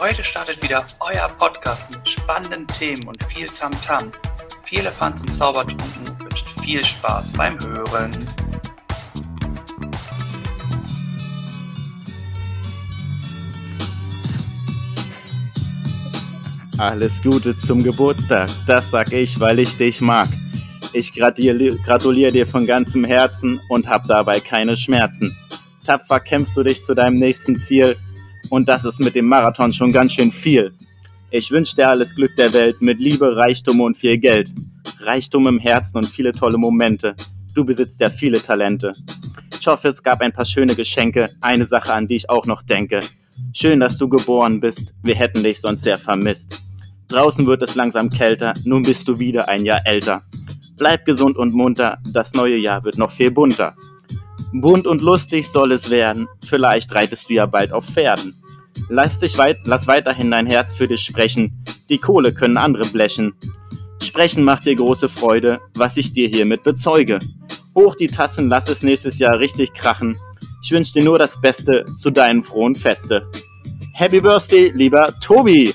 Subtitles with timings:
[0.00, 4.04] Heute startet wieder euer Podcast mit spannenden Themen und viel Tamtam.
[4.04, 4.12] -Tam.
[4.62, 8.12] Viel Elefants und Zaubertrunken wünscht viel Spaß beim Hören.
[16.78, 20.28] Alles Gute zum Geburtstag, das sag ich, weil ich dich mag.
[20.92, 25.36] Ich gratuliere dir von ganzem Herzen und hab dabei keine Schmerzen.
[25.84, 27.96] Tapfer kämpfst du dich zu deinem nächsten Ziel
[28.50, 30.72] und das ist mit dem Marathon schon ganz schön viel.
[31.30, 34.50] Ich wünsche dir alles Glück der Welt mit Liebe, Reichtum und viel Geld.
[35.00, 37.14] Reichtum im Herzen und viele tolle Momente.
[37.54, 38.92] Du besitzt ja viele Talente.
[39.60, 42.62] Ich hoffe, es gab ein paar schöne Geschenke, eine Sache, an die ich auch noch
[42.62, 43.00] denke.
[43.52, 46.62] Schön, dass du geboren bist, wir hätten dich sonst sehr vermisst.
[47.08, 50.22] Draußen wird es langsam kälter, nun bist du wieder ein Jahr älter.
[50.76, 53.74] Bleib gesund und munter, das neue Jahr wird noch viel bunter.
[54.52, 58.34] Bunt und lustig soll es werden, vielleicht reitest du ja bald auf Pferden.
[58.88, 63.34] Lass, dich weit, lass weiterhin dein Herz für dich sprechen, die Kohle können andere blechen.
[64.02, 67.18] Sprechen macht dir große Freude, was ich dir hiermit bezeuge.
[67.74, 70.16] Hoch die Tassen, lass es nächstes Jahr richtig krachen.
[70.62, 73.28] Ich wünsche dir nur das Beste zu deinen frohen Feste.
[73.94, 75.74] Happy Birthday, lieber Tobi!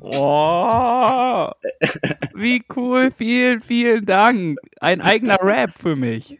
[0.00, 1.50] Oh,
[2.34, 4.58] wie cool, vielen, vielen Dank.
[4.80, 6.38] Ein eigener Rap für mich.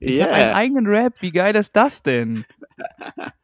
[0.00, 0.32] Ich yeah.
[0.32, 2.44] einen eigenen Rap, wie geil ist das denn?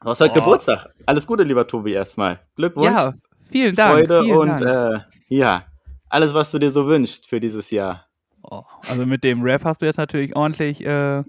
[0.00, 0.44] Du hast heute oh.
[0.44, 0.94] Geburtstag.
[1.06, 2.38] Alles Gute, lieber Tobi, erstmal.
[2.54, 2.86] Glückwunsch.
[2.86, 3.14] Ja,
[3.50, 3.94] vielen Dank.
[3.94, 5.02] Freude vielen und Dank.
[5.02, 5.64] Äh, ja,
[6.08, 8.06] alles, was du dir so wünschst für dieses Jahr.
[8.42, 11.24] Oh, also mit dem Rap hast du jetzt natürlich ordentlich äh,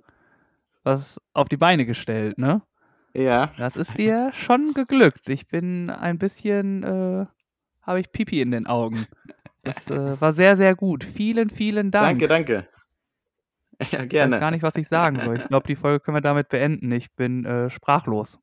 [0.83, 2.61] was auf die Beine gestellt, ne?
[3.15, 3.51] Ja.
[3.57, 5.29] Das ist dir schon geglückt.
[5.29, 7.25] Ich bin ein bisschen, äh,
[7.81, 9.07] habe ich Pipi in den Augen.
[9.63, 11.03] Das äh, war sehr, sehr gut.
[11.03, 12.19] Vielen, vielen Dank.
[12.19, 12.67] Danke, danke.
[13.91, 14.35] Ja, gerne.
[14.35, 15.37] Ich weiß gar nicht, was ich sagen soll.
[15.37, 16.91] Ich glaube, die Folge können wir damit beenden.
[16.91, 18.37] Ich bin äh, sprachlos.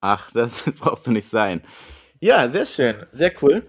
[0.00, 1.62] Ach, das, das, brauchst du nicht sein.
[2.20, 3.06] Ja, sehr schön.
[3.12, 3.66] Sehr cool.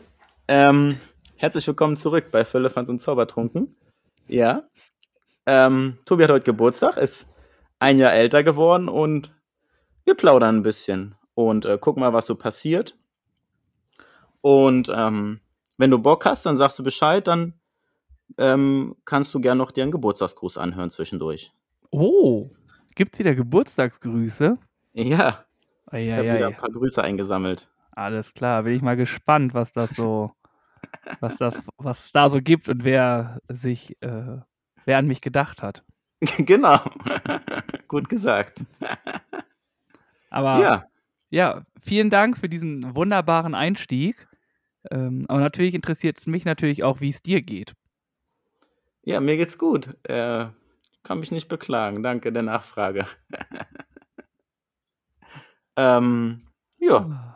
[0.47, 0.99] Ähm,
[1.35, 3.75] herzlich willkommen zurück bei Füllefanz und Zaubertrunken.
[4.27, 4.63] Ja.
[5.45, 7.27] Ähm, Tobi hat heute Geburtstag, ist
[7.79, 9.33] ein Jahr älter geworden und
[10.05, 12.97] wir plaudern ein bisschen und äh, gucken mal, was so passiert.
[14.41, 15.39] Und ähm,
[15.77, 17.58] wenn du Bock hast, dann sagst du Bescheid, dann
[18.37, 21.51] ähm, kannst du gerne noch dir einen Geburtstagsgruß anhören zwischendurch.
[21.91, 22.49] Oh,
[22.95, 24.57] gibt's wieder Geburtstagsgrüße?
[24.93, 25.45] Ja.
[25.91, 27.69] ich habe wieder ein paar Grüße eingesammelt.
[27.91, 30.31] Alles klar, bin ich mal gespannt, was das so,
[31.19, 34.37] was das, was es da so gibt und wer sich, äh,
[34.85, 35.83] wer an mich gedacht hat.
[36.37, 36.79] genau.
[37.87, 38.65] Gut gesagt.
[40.29, 40.85] Aber ja.
[41.29, 44.27] ja, vielen Dank für diesen wunderbaren Einstieg.
[44.91, 47.73] Ähm, aber natürlich interessiert es mich natürlich auch, wie es dir geht.
[49.09, 49.89] Ja, mir geht's gut.
[50.03, 50.45] Äh,
[51.01, 52.03] kann mich nicht beklagen.
[52.03, 53.07] Danke der Nachfrage.
[55.75, 56.43] ähm,
[56.77, 57.35] ja.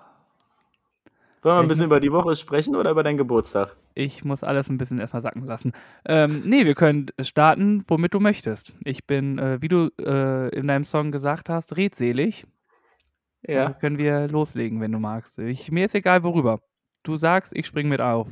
[1.42, 3.76] Wollen wir ein bisschen über die Woche sprechen oder über deinen Geburtstag?
[3.96, 5.72] Ich muss alles ein bisschen erstmal sacken lassen.
[6.06, 8.76] Ähm, nee, wir können starten, womit du möchtest.
[8.86, 12.46] Ich bin, äh, wie du äh, in deinem Song gesagt hast, redselig.
[13.42, 13.66] Ja.
[13.66, 15.40] Also können wir loslegen, wenn du magst.
[15.40, 16.62] Ich, mir ist egal, worüber.
[17.02, 18.28] Du sagst, ich spring mit auf.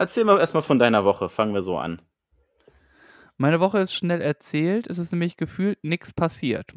[0.00, 1.28] Erzähl mal erstmal von deiner Woche.
[1.28, 2.00] Fangen wir so an.
[3.36, 4.86] Meine Woche ist schnell erzählt.
[4.86, 6.72] Es ist nämlich gefühlt nichts passiert.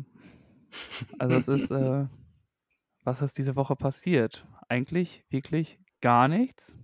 [1.20, 2.08] Also es ist, äh,
[3.04, 4.48] was ist diese Woche passiert?
[4.70, 6.76] Eigentlich wirklich gar nichts.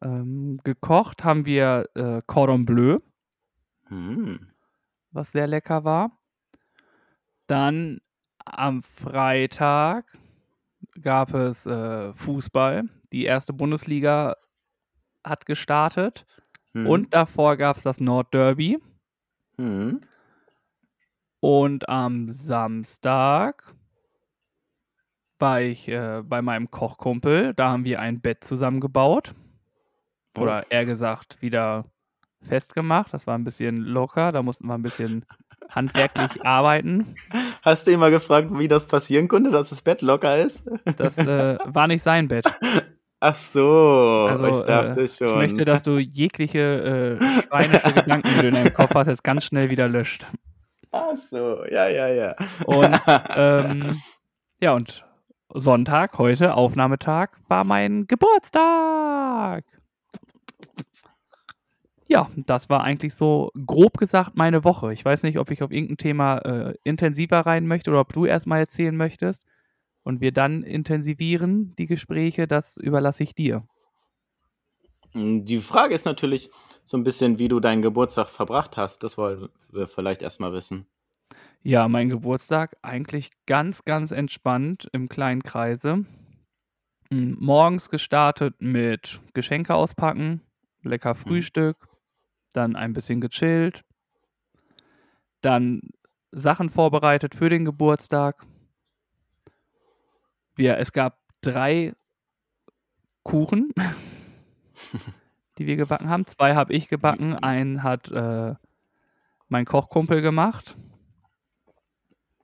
[0.00, 3.00] Ähm, gekocht haben wir äh, Cordon Bleu,
[3.90, 4.36] mm.
[5.10, 6.18] was sehr lecker war.
[7.46, 8.00] Dann
[8.46, 10.06] am Freitag
[11.02, 12.84] gab es äh, Fußball.
[13.12, 14.36] Die erste Bundesliga
[15.26, 16.26] hat gestartet.
[16.72, 16.86] Mhm.
[16.86, 18.78] Und davor gab es das Nordderby.
[19.56, 20.00] Mhm.
[21.40, 23.74] Und am Samstag
[25.38, 27.54] war ich äh, bei meinem Kochkumpel.
[27.54, 29.34] Da haben wir ein Bett zusammengebaut.
[30.36, 30.66] Oder oh.
[30.70, 31.86] eher gesagt, wieder
[32.42, 33.12] festgemacht.
[33.12, 34.32] Das war ein bisschen locker.
[34.32, 35.24] Da mussten wir ein bisschen
[35.70, 37.14] handwerklich arbeiten.
[37.62, 40.64] Hast du immer gefragt, wie das passieren konnte, dass das Bett locker ist?
[40.96, 42.46] Das äh, war nicht sein Bett.
[43.20, 45.28] Ach so, also, ich dachte äh, schon.
[45.28, 49.24] Ich möchte, dass du jegliche äh, schweinische Gedanken, die du in deinem Kopf hast, jetzt
[49.24, 50.26] ganz schnell wieder löscht.
[50.92, 52.36] Ach so, ja, ja, ja.
[52.66, 53.00] Und,
[53.36, 54.02] ähm,
[54.60, 55.04] ja, und
[55.54, 59.64] Sonntag, heute, Aufnahmetag, war mein Geburtstag.
[62.08, 64.92] Ja, das war eigentlich so grob gesagt meine Woche.
[64.92, 68.26] Ich weiß nicht, ob ich auf irgendein Thema äh, intensiver rein möchte oder ob du
[68.26, 69.44] erstmal erzählen möchtest
[70.06, 72.46] und wir dann intensivieren die Gespräche.
[72.46, 73.66] Das überlasse ich dir.
[75.12, 76.48] Hm, die Frage ist natürlich
[76.84, 79.02] so ein bisschen, wie du deinen Geburtstag verbracht hast.
[79.02, 80.86] Das wollen wir vielleicht erstmal wissen.
[81.62, 86.04] Ja, mein Geburtstag eigentlich ganz, ganz entspannt im kleinen Kreise.
[87.10, 90.40] Hm, morgens gestartet mit Geschenke auspacken,
[90.82, 91.18] lecker Mhm.
[91.20, 91.88] Frühstück,
[92.52, 93.84] dann ein bisschen gechillt,
[95.40, 95.80] dann
[96.32, 98.44] Sachen vorbereitet für den Geburtstag.
[100.56, 101.94] Wir es gab 3
[103.22, 103.72] Kuchen,
[105.58, 106.26] die wir gebacken haben.
[106.26, 108.54] 2 habe ich gebacken, Wie einen hat, äh,
[109.48, 110.76] mein Kochkumpel gemacht.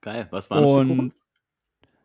[0.02, 0.28] Geil.
[0.30, 1.14] Was waren das für Kuchen?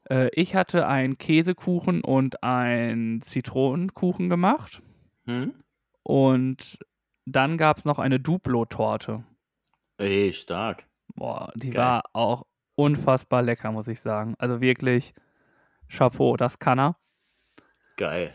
[0.09, 4.81] Äh, ich hatte einen Käsekuchen und einen Zitronenkuchen gemacht.
[5.25, 5.55] Mhm.
[6.03, 6.79] Und
[7.25, 9.25] dann gab's noch eine Duplo-Torte.
[9.97, 10.87] Ey, stark.
[11.15, 11.83] Boah, die Geil.
[11.83, 12.45] war auch
[12.75, 14.35] unfassbar lecker, muss ich sagen.
[14.37, 15.13] Also wirklich
[15.89, 16.97] Chapeau, das kann er.
[17.97, 18.33] Geil.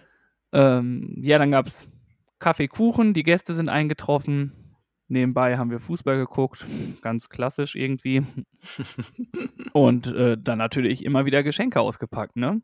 [0.52, 1.88] Ähm, ja, dann gab's
[2.38, 4.52] Kaffee, Kuchen, die Gäste sind eingetroffen.
[5.08, 6.64] Nebenbei haben wir Fußball geguckt,
[7.02, 8.24] ganz klassisch irgendwie.
[9.72, 12.62] Und, äh, dann natürlich immer wieder Geschenke ausgepackt, ne?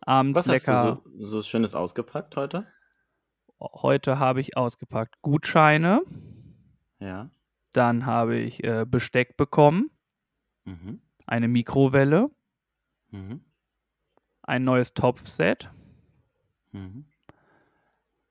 [0.00, 2.66] Abends Was hast du lecker so so Schönes ausgepackt heute?
[3.60, 6.02] heute habe ich ausgepackt Gutscheine,
[7.00, 7.30] Ja.
[7.72, 9.90] dann habe ich, äh, Besteck bekommen,
[10.64, 11.00] Mhm.
[11.26, 12.30] eine Mikrowelle,
[13.10, 13.40] Mhm.
[14.46, 15.70] Ein neues Topfset,
[16.72, 17.06] Mhm.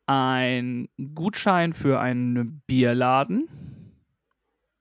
[0.08, 3.50] ein Gutschein für einen Bierladen.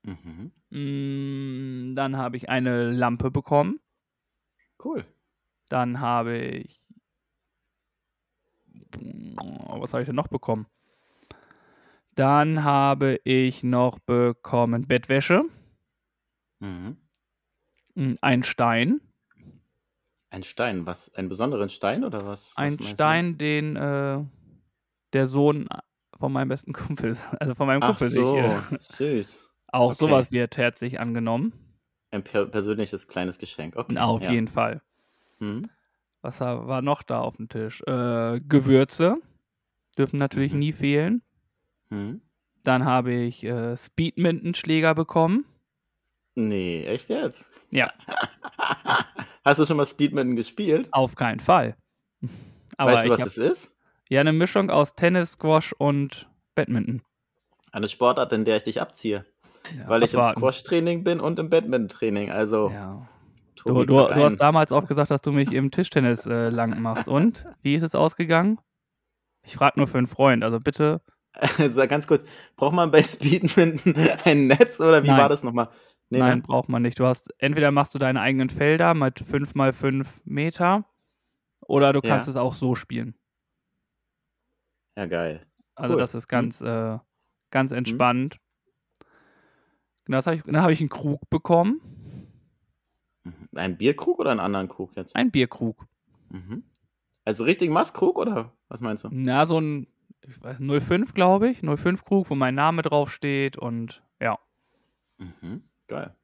[0.05, 0.53] Mhm.
[0.71, 3.81] Hm, dann habe ich eine Lampe bekommen.
[4.83, 5.05] Cool.
[5.69, 6.81] Dann habe ich
[8.97, 10.67] was habe ich denn noch bekommen?
[12.15, 15.45] Dann habe ich noch bekommen Bettwäsche.
[16.61, 16.97] Mhm.
[17.95, 19.01] Hm, einen Stein.
[20.35, 22.83] Ein Stein, was einen besonderen Stein oder was was Ein du?
[22.83, 24.19] Stein, den, äh,
[25.13, 25.69] der Sohn
[26.19, 29.51] von meinem besten Kumpel also von meinem Ach Kumpel sich, so, äh süß.
[29.69, 29.99] auch Okay.
[30.01, 31.53] so was wird herzlich angenommen.
[32.11, 33.77] Ein per persönliches kleines Geschenk.
[33.77, 34.33] Okay, Auf ja.
[34.33, 34.83] jeden Fall.
[35.39, 35.71] Mhm.
[36.21, 37.81] Was war noch da aufm Tisch?
[37.87, 39.19] Äh, Gewürze
[39.97, 40.59] dürfen natürlich Mhm.
[40.59, 41.23] nie fehlen.
[41.91, 42.23] Mhm.
[42.65, 45.45] Dann habe ich, äh, Speedmintonschläger bekommen.
[46.37, 47.51] Ne, echt jetzt?
[47.71, 47.89] Ja.
[49.45, 50.89] Hast du schon mal Speedminton gespielt?
[50.91, 51.77] Auf keinen Fall.
[52.77, 53.77] Aber Weißt du, was habe es ist?
[54.09, 57.03] ja, 'ne Mischung aus Tennis, Squash und Badminton.
[57.73, 59.25] Eine Sportart, in der ich dich abziehe,
[59.79, 60.23] Ja, weil ich im.
[60.23, 62.31] Squash-Training bin und im Badminton-Training.
[62.31, 63.09] Also, Ja.
[63.65, 67.09] Du du du hast damals auch gesagt, dass du mich im Tischtennis, äh, lang machst.
[67.09, 67.47] Und?
[67.63, 68.59] Wie ist es ausgegangen?
[69.43, 71.01] Ich frage nur für 'n Freund, also bitte
[71.69, 72.25] Sag ganz kurz,
[72.57, 73.81] braucht man bei Speedminton
[74.25, 75.29] ein Netz oder wie war Nein.
[75.29, 75.53] das noch
[76.11, 76.21] mal?
[76.23, 76.43] Ne, Nein, ne?
[76.43, 76.99] braucht man nicht.
[77.01, 80.87] Du hast entweder machst du deine eigenen Felder mit 5 mal 5 Meter
[81.63, 82.31] oder du kannst Ja.
[82.31, 83.17] es auch so spielen.
[84.97, 85.45] Ja, geil.
[85.77, 85.97] Also, Cool.
[85.97, 86.51] das ist Mhm.
[86.51, 86.99] ganz, äh
[87.51, 88.05] ganz Mhm.
[88.11, 88.39] entspannt.
[90.07, 91.81] Genau, das habe ich dann habe ich 'n Krug bekommen.
[93.27, 93.49] Mhm.
[93.55, 95.17] Einen Bierkrug oder 'n anderen Krug jetzt?
[95.17, 95.87] Ein Bierkrug.
[96.31, 96.65] Mhm.
[97.27, 99.11] Also richtigen Maßkrug oder was meinst du?
[99.11, 99.87] Ja, so 'n
[100.27, 104.39] ich weiß 05, glaube ich, 05 Krug, wo mein Name draufsteht und ja.
[105.21, 105.65] Mhm.
[105.87, 106.15] Geil.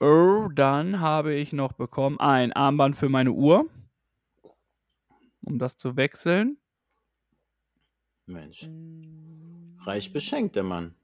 [0.00, 3.66] Oh, dann habe ich noch bekommen ein Armband für meine Uhr.
[5.44, 6.58] Um das zu wechseln.
[8.26, 8.68] Mensch.
[9.84, 10.94] Reich beschenkt, der Mann.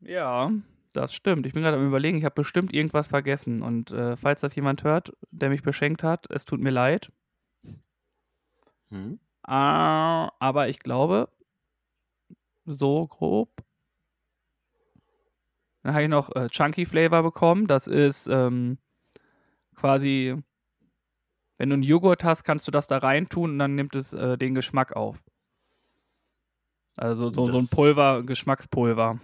[0.00, 0.50] Ja,
[0.92, 1.46] das stimmt.
[1.46, 4.84] Ich bin grad am Überlegen, ich habe bestimmt irgendwas vergessen und, äh, falls das jemand
[4.84, 7.12] hört, der mich beschenkt hat, es tut mir leid.
[8.90, 9.20] Mhm.
[9.42, 11.28] Ah, aber ich glaube
[12.64, 13.50] so grob
[15.82, 17.66] dann habe ich noch, äh, Chunky Flavor bekommen.
[17.66, 18.78] Das ist, ähm,
[19.76, 20.36] quasi
[21.60, 24.38] wenn du 'n Joghurt hast, kannst du das da reintun und dann nimmt es, äh,
[24.38, 25.22] den Geschmack auf.
[26.98, 29.20] Also, so so 'n Pulver Geschmackspulver.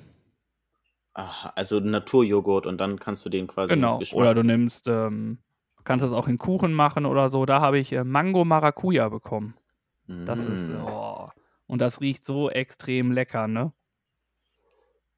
[1.16, 3.96] Aha, also Naturjoghurt und dann kannst du den quasi Genau.
[3.96, 5.38] Geschmack Oder du nimmst, ähm
[5.86, 7.44] kannst das auch in Kuchen machen oder so.
[7.44, 9.54] Da habe ich, äh, Mango Maracuja bekommen.
[10.24, 10.86] Das ist Mm.
[10.86, 11.28] oh,
[11.66, 13.72] und das riecht so extrem lecker, ne?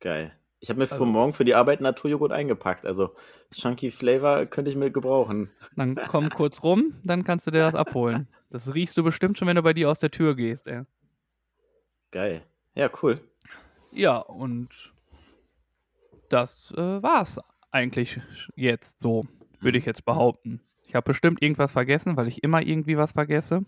[0.02, 0.36] Geil.
[0.66, 2.87] Ich habe mir für Also morgen für die Arbeit Naturjoghurt eingepackt.
[2.87, 3.14] Also,
[3.52, 5.49] Chunky Flavor könnte ich mir gebrauchen.
[5.76, 8.26] Dann komm kurz rum, dann kannst du dir das abholen.
[8.50, 10.82] Das riechst du bestimmt schon, wenn du bei dir aus der Tür gehst, ey.
[12.11, 12.42] Geil.
[12.75, 13.20] Ja, cool.
[13.92, 14.68] Ja, und
[16.28, 17.38] das, äh, war's
[17.70, 18.20] eigentlich
[18.56, 19.25] jetzt so,
[19.61, 20.61] würde ich jetzt behaupten.
[20.88, 23.64] Ich habe bestimmt irgendwas vergessen, weil ich immer irgendwie was vergesse.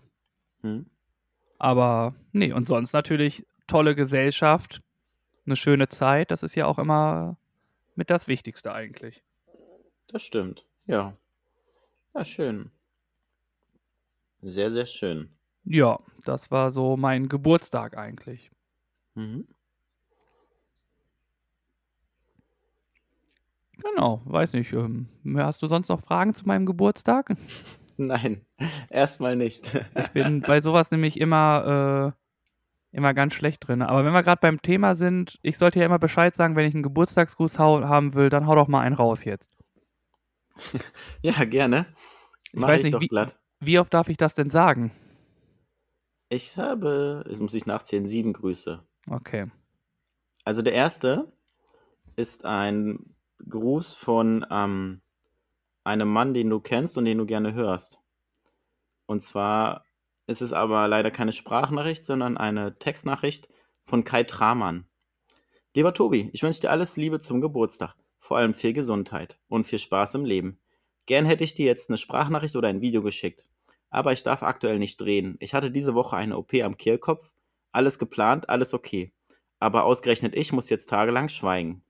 [0.63, 0.87] Mhm.
[1.59, 4.81] Aber ne, und sonst natürlich tolle Gesellschaft,
[5.49, 6.31] 'ne schöne Zeit.
[6.31, 7.37] Das ist ja auch immer
[7.95, 9.23] mit das Wichtigste eigentlich.
[10.07, 11.15] Das stimmt, ja.
[12.15, 12.71] Ja, schön.
[14.41, 15.29] Sehr, sehr schön.
[15.65, 18.51] Ja, das war so mein Geburtstag eigentlich.
[19.15, 19.47] Mhm.
[23.77, 24.73] Genau, weiß nicht.
[24.73, 27.35] Ähm, hast du sonst noch Fragen zu meinem Geburtstag?
[27.97, 28.45] Nein,
[28.89, 29.71] erstmal nicht.
[29.95, 32.19] Ich bin bei sowas nämlich immer, äh,
[32.91, 33.81] immer ganz schlecht drin.
[33.81, 36.73] Aber wenn wir gerade beim Thema sind, ich sollte ja immer Bescheid sagen, wenn ich
[36.73, 39.55] einen Geburtstagsgruß haben will, dann hau doch mal einen raus jetzt.
[41.21, 41.85] ja, gerne.
[42.51, 43.09] Mach ich weiß nicht, wie,
[43.59, 44.91] wie oft darf ich das denn sagen?
[46.29, 48.83] Ich habe, jetzt muss ich nachzählen, sieben Grüße.
[49.09, 49.47] Okay.
[50.43, 51.31] Also der erste
[52.15, 53.15] ist ein
[53.47, 55.01] Gruß von ähm,
[55.83, 57.99] einem Mann, den du kennst und den du gerne hörst.
[59.05, 59.85] Und zwar
[60.29, 63.49] ist es aber leider keine Sprachnachricht, sondern eine Textnachricht
[63.83, 64.85] von Kai Tramann.
[65.73, 69.79] Lieber Tobi, ich wünsche dir alles Liebe zum Geburtstag, vor allem viel Gesundheit und viel
[69.79, 70.59] Spaß im Leben.
[71.07, 73.47] Gern hätte ich dir jetzt eine Sprachnachricht oder ein Video geschickt,
[73.89, 75.35] aber ich darf aktuell nicht reden.
[75.39, 77.33] Ich hatte diese Woche eine OP am Kehlkopf,
[77.71, 79.11] alles geplant, alles okay.
[79.57, 81.83] Aber ausgerechnet ich muss jetzt tagelang schweigen.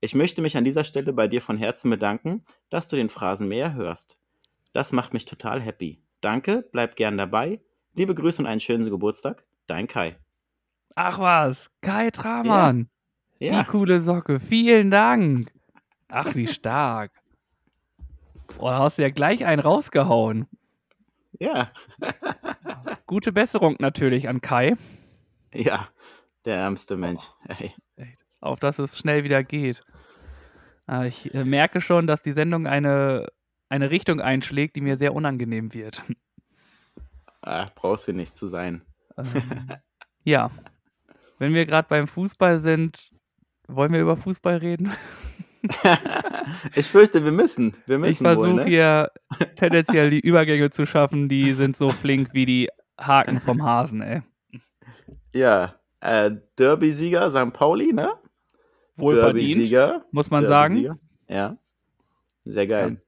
[0.00, 3.74] Ich möchte mich an dieser Stelle bei dir von Herzen bedanken, dass du den Phrasenmäher
[3.74, 4.20] hörst.
[4.72, 6.05] Das macht mich total happy.
[6.26, 7.60] Danke, bleib gern dabei.
[7.94, 9.44] Liebe Grüße und einen schönen Geburtstag.
[9.68, 10.16] Dein Kai.
[10.96, 12.88] Ach was, Kai Tramann.
[13.38, 13.52] Ja.
[13.52, 13.62] ja.
[13.62, 14.40] Die coole Socke.
[14.40, 15.52] Vielen Dank.
[16.08, 17.12] Ach, wie stark.
[18.58, 20.48] Oh, da hast du ja gleich einen rausgehauen.
[21.38, 21.70] Ja.
[23.06, 24.74] Gute Besserung natürlich an Kai.
[25.54, 25.86] Ja,
[26.44, 27.22] der ärmste Mensch.
[27.48, 27.72] Hey
[28.40, 29.82] auf dass es schnell wieder geht.
[30.88, 33.26] Äh, ich äh, merke schon, dass die Sendung eine,
[33.68, 36.02] eine Richtung einschlägt, die mir sehr unangenehm wird.
[37.42, 38.82] Ach, brauchst du nicht zu sein.
[39.16, 39.68] Ähm,
[40.24, 40.50] ja.
[41.38, 43.10] Wenn wir gerade beim Fußball sind,
[43.68, 44.92] wollen wir über Fußball reden?
[46.74, 47.74] ich fürchte, wir müssen.
[47.86, 48.64] Wir müssen ich versuche ne?
[48.64, 49.10] hier
[49.56, 52.68] tendenziell die Übergänge zu schaffen, die sind so flink wie die
[52.98, 54.22] Haken vom Hasen, ey.
[55.34, 57.52] Ja, äh, Derby-Sieger St.
[57.52, 58.12] Pauli, ne?
[58.96, 60.98] Wohlverdient, muss man sagen.
[61.28, 61.58] Ja,
[62.44, 63.02] sehr geil.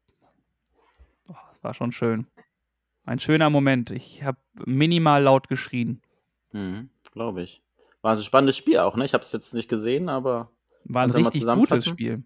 [1.63, 2.27] War schon schön.
[3.05, 3.91] Ein schöner Moment.
[3.91, 6.03] Ich habe minimal laut geschrien.
[6.53, 7.63] Mhm, Glaube ich.
[8.03, 9.05] War ein spannendes Spiel auch, ne?
[9.05, 10.51] Ich habe es jetzt nicht gesehen, aber.
[10.85, 12.23] War ein richtig gutes Spiel.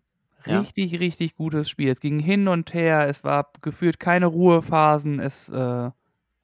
[0.46, 0.98] Richtig, ja.
[0.98, 1.88] richtig gutes Spiel.
[1.88, 3.08] Es ging hin und her.
[3.08, 5.20] Es war gefühlt keine Ruhephasen.
[5.20, 5.94] Es äh, war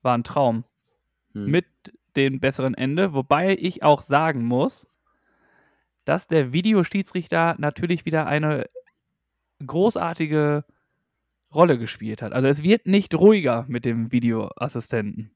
[0.03, 0.65] ein Traum.
[1.33, 1.47] Hm.
[1.47, 1.67] Mit
[2.17, 3.13] dem besseren Ende.
[3.13, 4.87] Wobei ich auch sagen muss,
[6.05, 8.69] dass der Videoschiedsrichter natürlich wieder eine
[9.67, 10.65] großartige
[11.55, 12.33] Rolle gespielt hat.
[12.33, 15.31] Also es wird nicht ruhiger mit dem Videoassistenten.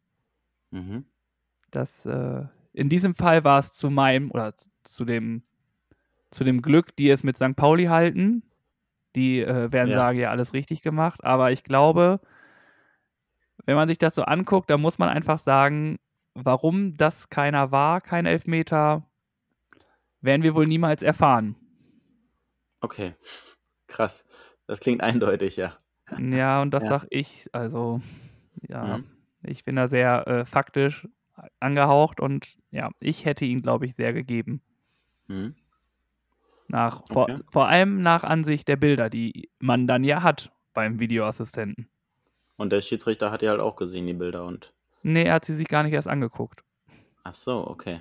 [0.71, 1.04] Mhm.
[1.71, 5.42] Das, äh, in diesem Fall war es zu meinem oder zu dem,
[6.31, 7.57] zu dem Glück, die es mit St.
[7.57, 8.42] Pauli halten.
[9.16, 9.97] Die äh, werden ja.
[9.97, 11.25] sagen, ja, alles richtig gemacht.
[11.25, 12.21] Aber ich glaube,
[13.64, 15.99] wenn man sich das so anguckt, dann muss man einfach sagen,
[16.35, 19.07] warum das keiner war, kein Elfmeter,
[20.21, 21.57] werden wir wohl niemals erfahren.
[22.81, 23.14] Okay,
[23.87, 24.26] krass.
[24.66, 25.76] Das klingt eindeutig, ja.
[26.19, 26.88] Ja, und das ja.
[26.88, 28.00] sag ich, also,
[28.69, 29.04] ja, mhm.
[29.42, 31.09] ich bin da sehr äh, faktisch
[31.61, 34.61] angehaucht und ja, ich hätte ihn, glaube ich, sehr gegeben.
[35.28, 35.54] Mhm.
[36.69, 37.12] Nach, okay.
[37.12, 41.88] vor, vor allem nach Ansicht der Bilder, die man dann ja hat beim Videoassistenten.
[42.57, 44.73] Und der Schiedsrichter hat ja halt auch gesehen, die Bilder und.
[45.02, 46.62] Nee, er hat sie sich gar nicht erst angeguckt.
[47.25, 48.00] Ach so, okay.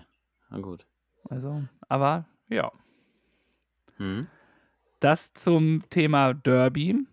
[0.49, 0.85] Na gut.
[1.29, 2.71] Also, aber ja.
[3.97, 4.27] Hm.
[4.99, 7.07] Das zum Thema Derby.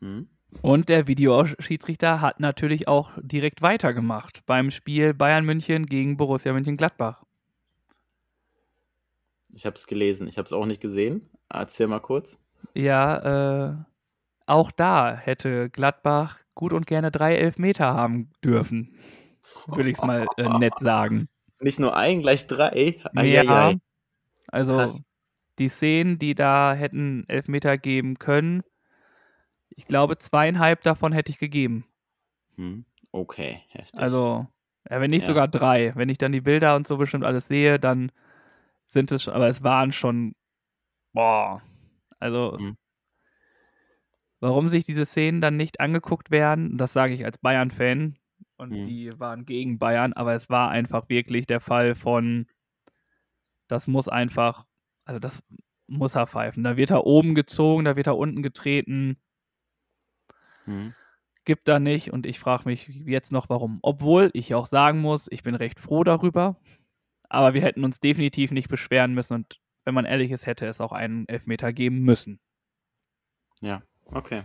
[0.00, 0.28] Hm.
[0.62, 7.22] Und der Videoschiedsrichter hat natürlich auch direkt weitergemacht beim Spiel Bayern München gegen Borussia München-Gladbach.
[9.52, 11.28] Ich habe es gelesen, ich habe es auch nicht gesehen.
[11.48, 12.38] Erzähl mal kurz.
[12.74, 13.74] Ja, äh,
[14.46, 18.96] auch da hätte Gladbach gut und gerne drei Elfmeter haben dürfen.
[19.66, 21.28] Würde ich es mal äh, nett sagen.
[21.60, 23.00] Nicht nur ein, gleich drei.
[23.14, 23.74] Ja,
[24.48, 25.02] also Krass.
[25.58, 28.62] die Szenen, die da hätten Elfmeter geben können,
[29.70, 31.84] ich glaube, zweieinhalb davon hätte ich gegeben.
[32.56, 32.84] Hm.
[33.12, 34.00] Okay, heftig.
[34.00, 34.46] Also,
[34.88, 35.28] ja, wenn nicht ja.
[35.28, 35.92] sogar drei.
[35.96, 38.12] Wenn ich dann die Bilder und so bestimmt alles sehe, dann
[38.86, 40.34] sind es schon, aber es waren schon,
[41.12, 41.62] boah,
[42.18, 42.76] also, hm.
[44.40, 48.16] warum sich diese Szenen dann nicht angeguckt werden, das sage ich als Bayern-Fan,
[48.60, 48.84] und hm.
[48.84, 52.46] die waren gegen Bayern, aber es war einfach wirklich der Fall von,
[53.68, 54.66] das muss einfach,
[55.04, 55.42] also das
[55.88, 56.62] muss er pfeifen.
[56.62, 59.16] Da wird er oben gezogen, da wird er unten getreten.
[60.70, 60.94] Hm.
[61.44, 63.80] Gibt da nicht und ich frage mich jetzt noch, warum.
[63.82, 66.56] Obwohl ich auch sagen muss, ich bin recht froh darüber,
[67.28, 70.80] aber wir hätten uns definitiv nicht beschweren müssen und wenn man ehrlich ist, hätte es
[70.80, 72.38] auch einen Elfmeter geben müssen.
[73.60, 74.42] Ja, okay.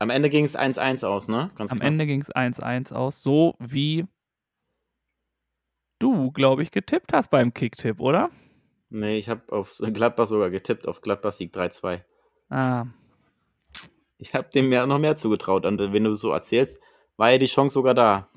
[0.00, 1.50] Am Ende ging es 1-1 aus, ne?
[1.54, 1.88] Ganz Am klar.
[1.88, 4.06] Ende ging es 1-1 aus, so wie
[5.98, 8.30] du, glaube ich, getippt hast beim Kicktipp, oder?
[8.90, 12.02] Nee, ich habe auf Gladbach sogar getippt, auf Gladbach Sieg 3-2.
[12.50, 12.86] Ah.
[14.18, 15.64] Ich habe dem ja noch mehr zugetraut.
[15.64, 16.80] Und wenn du so erzählst,
[17.16, 18.28] war ja die Chance sogar da.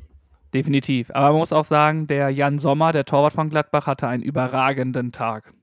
[0.54, 1.12] Definitiv.
[1.12, 5.12] Aber man muss auch sagen, der Jan Sommer, der Torwart von Gladbach, hatte einen überragenden
[5.12, 5.54] Tag.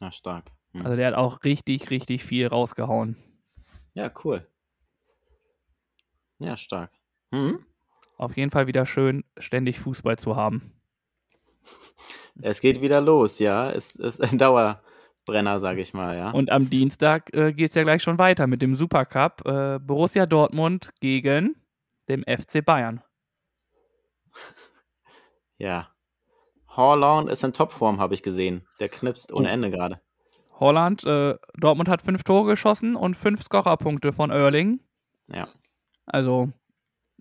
[0.00, 0.50] Na, stark.
[0.72, 0.84] Hm.
[0.84, 3.16] Also der hat auch richtig, richtig viel rausgehauen.
[3.92, 4.46] Ja, cool.
[6.38, 6.90] Ja, stark.
[7.32, 7.64] Hm?
[8.16, 10.72] Auf jeden Fall wieder schön, ständig Fußball zu haben.
[12.40, 13.70] Es geht wieder los, ja.
[13.70, 14.38] Es ist ein
[15.24, 16.30] Dauerbrenner, sage ich mal, ja.
[16.30, 19.46] Und am Dienstag äh, geht es ja gleich schon weiter mit dem Supercup.
[19.46, 21.56] Äh, Borussia Dortmund gegen
[22.08, 23.02] den FC Bayern.
[25.56, 25.88] Ja.
[26.66, 28.66] Holland ist in Topform, habe ich gesehen.
[28.80, 29.52] Der knipst ohne oh.
[29.52, 30.00] Ende gerade.
[30.58, 34.80] Holland, äh, Dortmund hat fünf Tore geschossen und fünf Scorerpunkte von Erling.
[35.28, 35.46] Ja.
[36.06, 36.50] Also,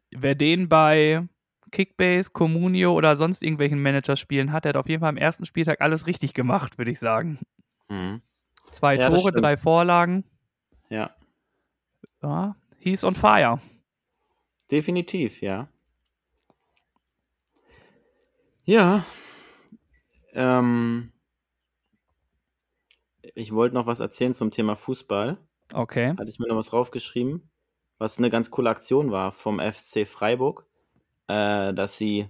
[0.09, 1.27] wer den bei
[1.69, 5.79] Kickbase, Communio oder sonst irgendwelchen Managerspielen hat, der hat auf jeden Fall am ersten Spieltag
[5.79, 7.37] alles richtig gemacht, würde ich sagen.
[7.93, 8.21] Mhm.
[8.71, 10.23] Zwei ja, Tore, drei Vorlagen.
[10.89, 11.15] Ja.
[12.23, 13.59] Ja, he's on fire.
[14.71, 15.67] Definitiv, ja.
[18.63, 19.05] Ja.
[20.33, 21.11] Ähm,
[23.35, 25.37] ich wollte noch was erzählen zum Thema Fußball.
[25.71, 26.09] Okay.
[26.17, 27.51] Hatte ich mir noch was draufgeschrieben,
[27.99, 30.65] was eine ganz coole Aktion war vom FC Freiburg,
[31.27, 32.27] äh, dass sie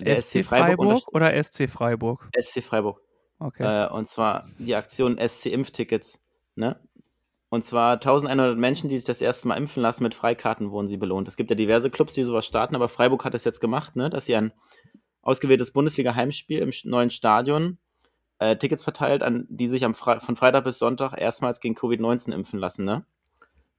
[0.00, 2.30] der SC, SC Freiburg, Freiburg oder SC Freiburg?
[2.36, 3.00] SC Freiburg.
[3.40, 3.86] Okay.
[3.86, 6.20] Äh, und zwar die Aktion SC Impftickets,
[6.54, 6.78] ne?
[7.48, 10.96] Und zwar 1100 Menschen, die sich das erste Mal impfen lassen, mit Freikarten wurden sie
[10.96, 11.26] belohnt.
[11.26, 14.08] Es gibt ja diverse Clubs, die sowas starten, aber Freiburg hat es jetzt gemacht, ne?
[14.08, 14.52] dass sie ein
[15.22, 17.78] ausgewähltes Bundesliga-Heimspiel im neuen Stadion
[18.38, 22.60] äh, Tickets verteilt, an die sich Fre von Freitag bis Sonntag erstmals gegen Covid-19 impfen
[22.60, 22.84] lassen.
[22.84, 23.04] Ne?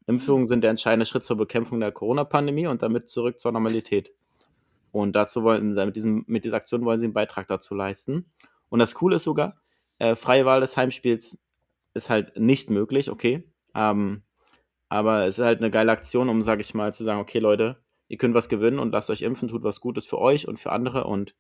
[0.06, 4.12] Impfungen sind der entscheidende Schritt zur Bekämpfung der Corona-Pandemie und damit zurück zur Normalität.
[4.92, 8.26] Und dazu wollen, mit, diesem, mit dieser Aktion wollen sie einen Beitrag dazu leisten.
[8.72, 9.58] Und das Coole ist sogar,
[10.00, 11.38] äh, freie Wahl des Heimspiels
[11.94, 13.44] ist halt nicht möglich, okay.
[13.76, 14.24] Ähm,
[14.88, 17.84] aber es ist halt eine geile Aktion, um, sag ich mal, zu sagen, okay, Leute,
[18.08, 20.72] ihr könnt was gewinnen und lasst euch impfen, tut was Gutes für euch und für
[20.72, 21.36] andere und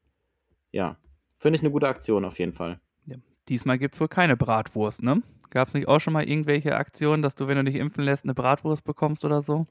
[0.72, 0.98] ja,
[1.40, 2.82] finde ich eine gute Aktion auf jeden Fall.
[3.06, 3.16] Ja.
[3.48, 5.24] Diesmal gibt es wohl keine Bratwurst, ne?
[5.50, 8.26] Gab es nicht auch schon mal irgendwelche Aktionen, dass du, wenn du dich impfen lässt,
[8.26, 9.68] eine Bratwurst bekommst oder so?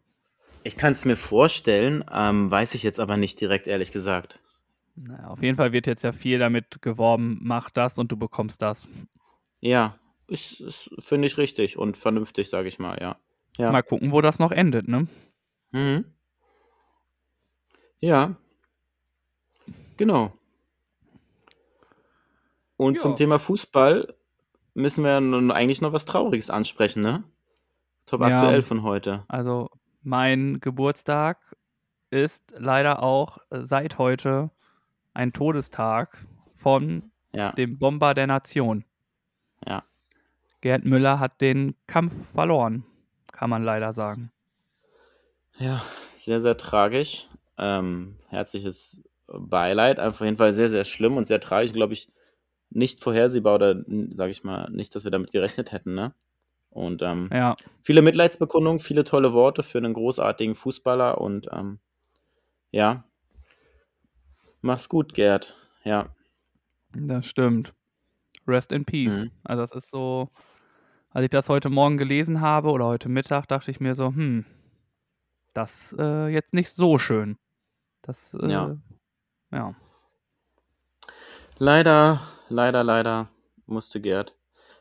[0.62, 4.40] Ich kann es mir vorstellen, ähm, weiß ich jetzt aber nicht direkt, ehrlich gesagt.
[4.96, 8.62] Naja, auf jeden Fall wird jetzt ja viel damit geworben, mach das und du bekommst
[8.62, 8.86] das.
[9.60, 13.16] Ja, ist, ist finde ich richtig und vernünftig, sage ich mal, ja.
[13.56, 13.72] ja.
[13.72, 15.06] Mal gucken, wo das noch endet, ne?
[15.72, 16.04] Mhm.
[18.00, 18.36] Ja.
[19.96, 20.32] Genau.
[22.76, 23.02] Und ja.
[23.02, 24.14] zum Thema Fußball
[24.74, 27.24] müssen wir nun eigentlich noch was Trauriges ansprechen, ne?
[28.06, 29.24] Top ja, aktuell von heute.
[29.28, 29.68] Also,
[30.02, 31.38] mein Geburtstag
[32.10, 34.50] ist leider auch seit heute
[35.14, 36.24] ein Todestag
[36.56, 37.52] von ja.
[37.52, 38.84] dem Bomber der Nation.
[39.66, 39.84] Ja.
[40.60, 42.84] Gerd Müller hat den Kampf verloren,
[43.32, 44.30] kann man leider sagen.
[45.58, 47.28] Ja, sehr, sehr tragisch.
[47.58, 50.00] Ähm, herzliches Beileid.
[50.00, 52.08] Auf jeden Fall sehr, sehr schlimm und sehr tragisch, glaube ich,
[52.70, 56.14] nicht vorhersehbar oder sage ich mal, nicht, dass wir damit gerechnet hätten, ne?
[56.70, 57.56] Und ähm, ja.
[57.82, 61.80] viele Mitleidsbekundungen, viele tolle Worte für einen großartigen Fußballer und ähm,
[62.70, 63.04] ja,
[64.60, 65.56] mach's gut, Gerd.
[65.84, 66.06] Ja.
[66.92, 67.74] Das stimmt.
[68.46, 69.16] Rest in Peace.
[69.16, 69.30] Mhm.
[69.44, 70.28] Also das ist so,
[71.10, 74.44] als ich das heute Morgen gelesen habe oder heute Mittag, dachte ich mir so, hm,
[75.54, 77.38] das äh, jetzt nicht so schön.
[78.02, 78.76] Das, äh, ja.
[79.52, 79.74] ja.
[81.58, 83.28] Leider, leider, leider
[83.66, 84.34] musste Gerd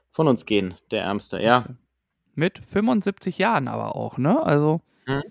[0.09, 1.65] von uns gehen, der Ärmste, ja.
[2.35, 4.41] Mit 75 Jahren aber auch, ne?
[4.41, 5.23] Also, hm.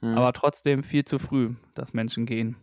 [0.00, 0.16] Hm.
[0.16, 2.56] aber trotzdem viel zu früh, dass Menschen gehen.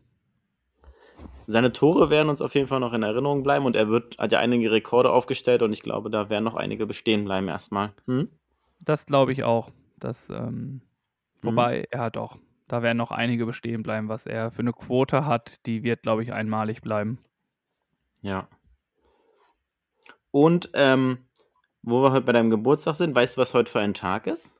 [1.50, 4.34] Seine Tore werden uns auf jeden Fall noch in Erinnerung bleiben und er wird, hat
[4.34, 7.94] ja einige Rekorde aufgestellt und ich glaube, da werden noch einige bestehen bleiben erstmal.
[8.06, 8.30] Hm?
[8.82, 9.72] Das glaube ich auch.
[9.98, 10.82] Das, ähm,
[11.42, 11.98] wobei, mhm.
[11.98, 15.86] ja doch, da werden noch einige bestehen bleiben, was er für eine Quote hat, die
[15.86, 17.18] wird, glaube ich, einmalig bleiben.
[18.22, 18.50] Ja.
[20.32, 21.20] Und ähm,
[21.82, 24.60] wo wir heute bei deinem Geburtstag sind, weißt du, was heute für ein Tag ist?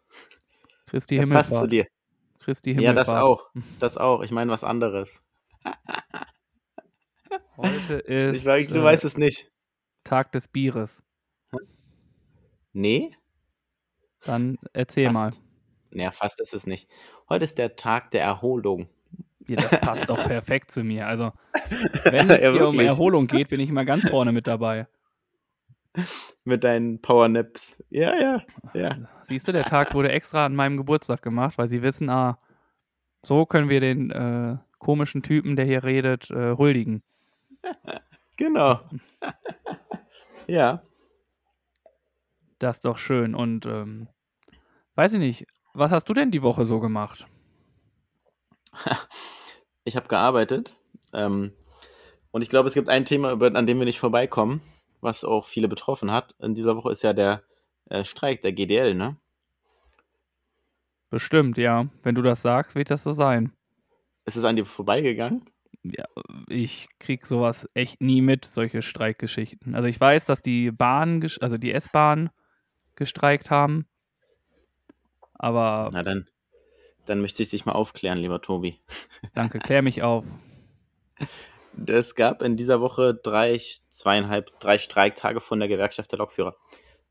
[0.86, 1.50] Christi Himmelfahrt.
[1.50, 1.86] Passt zu dir.
[2.40, 3.08] Christi Himmelfahrt.
[3.10, 3.50] Ja, das auch.
[3.78, 4.24] Das auch.
[4.24, 5.28] Ich meine was anderes.
[7.58, 8.38] Heute ist.
[8.38, 9.52] Ich weiß, du äh, weißt es nicht.
[10.04, 11.02] Tag des Bieres.
[12.72, 13.16] Nee?
[14.24, 15.42] Dann erzähl fast.
[15.92, 16.00] mal.
[16.00, 16.88] Ja, fast ist es nicht.
[17.28, 18.88] Heute ist der Tag der Erholung.
[19.48, 21.08] Ja, das passt doch perfekt zu mir.
[21.08, 21.32] Also,
[22.04, 24.88] wenn es ja, hier um Erholung geht, bin ich immer ganz vorne mit dabei.
[26.44, 27.84] Mit deinen Powernaps.
[27.90, 28.44] Ja, ja,
[28.76, 28.98] ja.
[29.24, 32.40] Siehst du, der Tag wurde extra an meinem Geburtstag gemacht, weil sie wissen, ah,
[33.26, 37.02] so können wir den äh, komischen Typen, der hier redet, äh, huldigen.
[38.38, 38.82] Genau.
[40.48, 40.82] ja.
[42.60, 43.36] Das ist doch schön.
[43.36, 44.08] Und ähm,
[44.96, 47.28] weiß ich nicht, was hast du denn die Woche so gemacht?
[49.84, 50.76] ich habe gearbeitet.
[51.14, 51.54] Ähm,
[52.32, 54.62] und ich glaube, es gibt ein Thema, an dem wir nicht vorbeikommen,
[55.02, 56.36] was auch viele betroffen hat.
[56.40, 57.44] In dieser Woche ist ja der
[57.90, 59.18] äh, Streik der GDL, ne?
[61.10, 61.88] Bestimmt, ja.
[62.04, 63.54] Wenn du das sagst, wird das so sein.
[64.26, 65.46] Ist es an dir vorbeigegangen?
[65.84, 66.06] Ja,
[66.50, 69.76] ich krieg sowas echt nie mit, solche Streikgeschichten.
[69.76, 72.30] Also ich weiß, dass die Bahn, also die S-Bahn
[72.96, 73.88] gestreikt haben.
[75.34, 75.90] Aber.
[75.94, 76.28] Na dann,
[77.06, 78.80] dann möchte ich dich mal aufklären, lieber Tobi.
[79.34, 80.26] Danke, klär mich auf.
[81.86, 83.60] Es gab in dieser Woche drei,
[83.90, 86.56] zweieinhalb, drei Streiktage von der Gewerkschaft der Lokführer.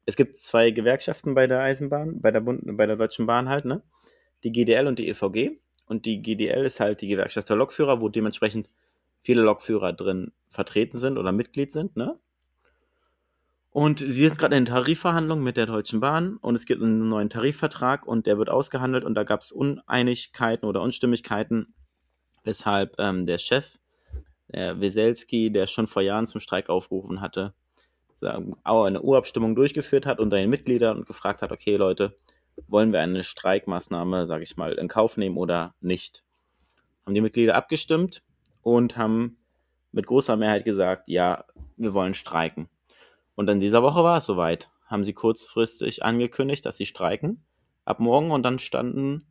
[0.06, 3.64] Es gibt zwei Gewerkschaften bei der Eisenbahn, bei der, Bund, bei der Deutschen Bahn halt,
[3.64, 3.82] ne?
[4.44, 5.60] Die GDL und die EVG.
[5.86, 8.68] Und die GDL ist halt die Gewerkschaft der Lokführer, wo dementsprechend
[9.22, 12.18] viele Lokführer drin vertreten sind oder Mitglied sind, ne?
[13.70, 17.28] Und sie sind gerade in Tarifverhandlungen mit der Deutschen Bahn und es gibt einen neuen
[17.28, 21.74] Tarifvertrag und der wird ausgehandelt und da gab es Uneinigkeiten oder Unstimmigkeiten,
[22.42, 23.76] weshalb ähm, der Chef,
[24.48, 27.52] der Weselski, der schon vor Jahren zum Streik aufgerufen hatte,
[28.22, 32.16] eine Urabstimmung durchgeführt hat unter den Mitgliedern und gefragt hat, okay Leute,
[32.68, 36.24] wollen wir eine Streikmaßnahme, sage ich mal, in Kauf nehmen oder nicht?
[37.04, 38.22] Haben die Mitglieder abgestimmt
[38.62, 39.38] und haben
[39.92, 41.44] mit großer Mehrheit gesagt, ja,
[41.76, 42.68] wir wollen streiken.
[43.34, 44.70] Und in dieser Woche war es soweit.
[44.86, 47.44] Haben sie kurzfristig angekündigt, dass sie streiken.
[47.84, 49.26] Ab morgen und dann standen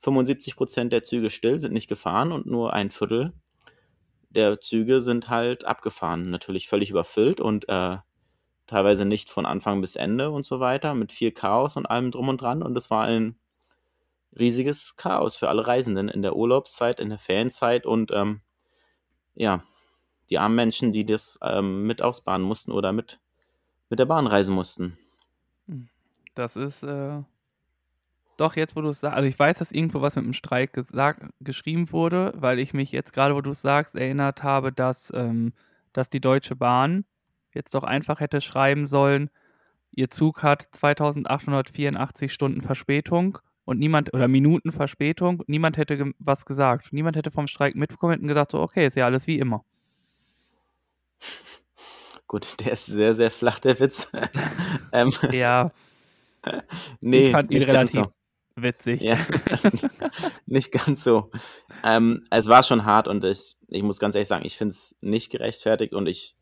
[0.00, 3.32] 75 Prozent der Züge still, sind nicht gefahren und nur ein Viertel
[4.34, 6.30] der Züge sind halt abgefahren.
[6.30, 7.96] Natürlich völlig überfüllt und äh,
[8.74, 12.28] teilweise nicht von Anfang bis Ende und so weiter, mit viel Chaos und allem drum
[12.28, 12.60] und dran.
[12.60, 13.36] Und es war ein
[14.36, 18.40] riesiges Chaos für alle Reisenden in der Urlaubszeit, in der Ferienzeit und ähm,
[19.36, 19.62] ja,
[20.28, 23.20] die armen Menschen, die das ähm, mit ausbaden mussten oder mit,
[23.90, 24.98] mit der Bahn reisen mussten.
[25.68, 25.88] Hm.
[26.34, 27.22] Das ist äh,
[28.36, 30.72] doch jetzt, wo du es sagst, also ich weiß, dass irgendwo was mit dem Streik
[30.72, 35.12] gesagt, geschrieben wurde, weil ich mich jetzt gerade, wo du es sagst, erinnert habe, dass,
[35.14, 35.52] ähm,
[35.92, 37.04] dass die Deutsche Bahn
[37.54, 39.30] jetzt doch einfach hätte schreiben sollen,
[39.92, 46.44] ihr Zug hat 2884 Stunden Verspätung und niemand, oder Minuten Verspätung, niemand hätte ge was
[46.44, 46.92] gesagt.
[46.92, 49.64] Niemand hätte vom Streik mitbekommen und gesagt, so, okay, ist ja alles wie immer.
[52.26, 54.10] Gut, der ist sehr, sehr flach, der Witz.
[54.92, 55.70] ähm, ja.
[57.00, 58.12] nee, ich fand ihn relativ so.
[58.56, 59.00] witzig.
[59.00, 59.18] Ja,
[60.46, 61.30] nicht ganz so.
[61.82, 64.96] Ähm, es war schon hart und ich, ich muss ganz ehrlich sagen, ich finde es
[65.00, 66.36] nicht gerechtfertigt und ich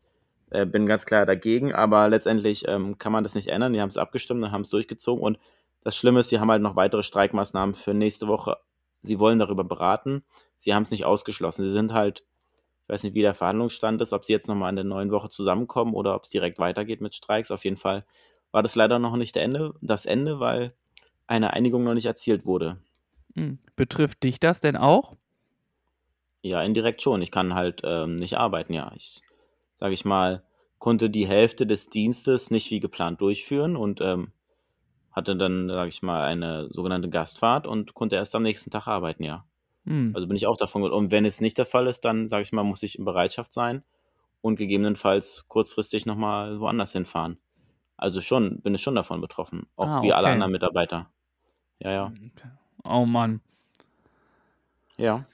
[0.53, 3.73] äh, bin ganz klar dagegen, aber letztendlich ähm, kann man das nicht ändern.
[3.73, 5.23] Die haben es abgestimmt und haben es durchgezogen.
[5.23, 5.39] Und
[5.81, 8.57] das Schlimme ist, sie haben halt noch weitere Streikmaßnahmen für nächste Woche.
[9.01, 10.23] Sie wollen darüber beraten.
[10.57, 11.65] Sie haben es nicht ausgeschlossen.
[11.65, 12.23] Sie sind halt,
[12.83, 15.29] ich weiß nicht, wie der Verhandlungsstand ist, ob sie jetzt nochmal in der neuen Woche
[15.29, 17.51] zusammenkommen oder ob es direkt weitergeht mit Streiks.
[17.51, 18.05] Auf jeden Fall
[18.51, 20.73] war das leider noch nicht Ende, das Ende, weil
[21.27, 22.77] eine Einigung noch nicht erzielt wurde.
[23.35, 23.57] Hm.
[23.75, 25.15] Betrifft dich das denn auch?
[26.43, 27.21] Ja, indirekt schon.
[27.21, 28.91] Ich kann halt ähm, nicht arbeiten, ja.
[28.95, 29.21] Ich
[29.77, 30.43] sage ich mal,
[30.79, 34.31] konnte die Hälfte des Dienstes nicht wie geplant durchführen und ähm,
[35.11, 39.23] hatte dann, sage ich mal, eine sogenannte Gastfahrt und konnte erst am nächsten Tag arbeiten,
[39.23, 39.45] ja.
[39.85, 40.11] Hm.
[40.15, 40.83] Also bin ich auch davon.
[40.83, 43.53] Und wenn es nicht der Fall ist, dann, sage ich mal, muss ich in Bereitschaft
[43.53, 43.83] sein
[44.41, 47.37] und gegebenenfalls kurzfristig nochmal woanders hinfahren.
[47.95, 49.67] Also schon, bin ich schon davon betroffen.
[49.75, 51.09] Auch ah, wie alle anderen Mitarbeiter.
[51.79, 52.05] Ja, ja.
[52.07, 52.49] Okay.
[52.83, 53.41] Oh Mann.
[54.97, 55.25] Ja.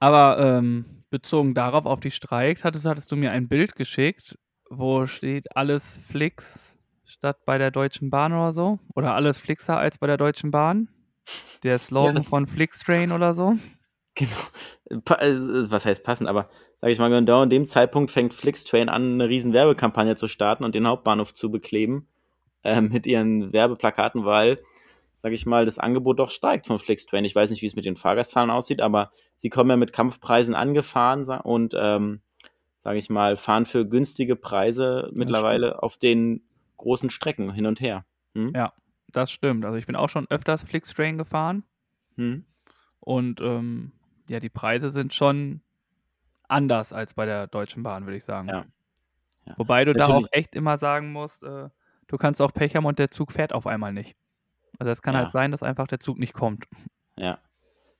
[0.00, 4.36] Aber ähm, bezogen darauf, auf die Streiks, hattest, hattest du mir ein Bild geschickt,
[4.68, 6.74] wo steht alles Flix
[7.04, 8.80] statt bei der Deutschen Bahn oder so.
[8.96, 10.88] Oder alles Flixer als bei der Deutschen Bahn.
[11.62, 13.54] Der Slogan ja, von Flixtrain oder so.
[14.16, 14.36] Genau.
[14.90, 16.48] Äh, was heißt passend, aber
[16.80, 20.64] sag ich mal, genau in dem Zeitpunkt fängt Flixtrain an, eine riesen Werbekampagne zu starten
[20.64, 22.08] und den Hauptbahnhof zu bekleben
[22.64, 24.58] äh, mit ihren Werbeplakaten, weil
[25.24, 27.24] sage ich mal, das Angebot doch steigt von Flixtrain.
[27.24, 30.54] Ich weiß nicht, wie es mit den Fahrgastzahlen aussieht, aber sie kommen ja mit Kampfpreisen
[30.54, 32.20] angefahren und, ähm,
[32.78, 36.42] sage ich mal, fahren für günstige Preise mittlerweile auf den
[36.76, 38.04] großen Strecken hin und her.
[38.34, 38.52] Hm?
[38.54, 38.74] Ja,
[39.12, 39.64] das stimmt.
[39.64, 41.64] Also ich bin auch schon öfters Flixtrain gefahren
[42.16, 42.44] hm?
[43.00, 43.92] und ähm,
[44.28, 45.62] ja, die Preise sind schon
[46.48, 48.48] anders als bei der Deutschen Bahn, würde ich sagen.
[48.48, 48.66] Ja.
[49.46, 49.54] ja.
[49.56, 50.22] Wobei du Natürlich.
[50.22, 51.70] da auch echt immer sagen musst, äh,
[52.08, 54.18] du kannst auch Pech haben und der Zug fährt auf einmal nicht.
[54.78, 56.64] Also es kann halt sein, dass einfach der Zug nicht kommt.
[57.16, 57.38] Ja.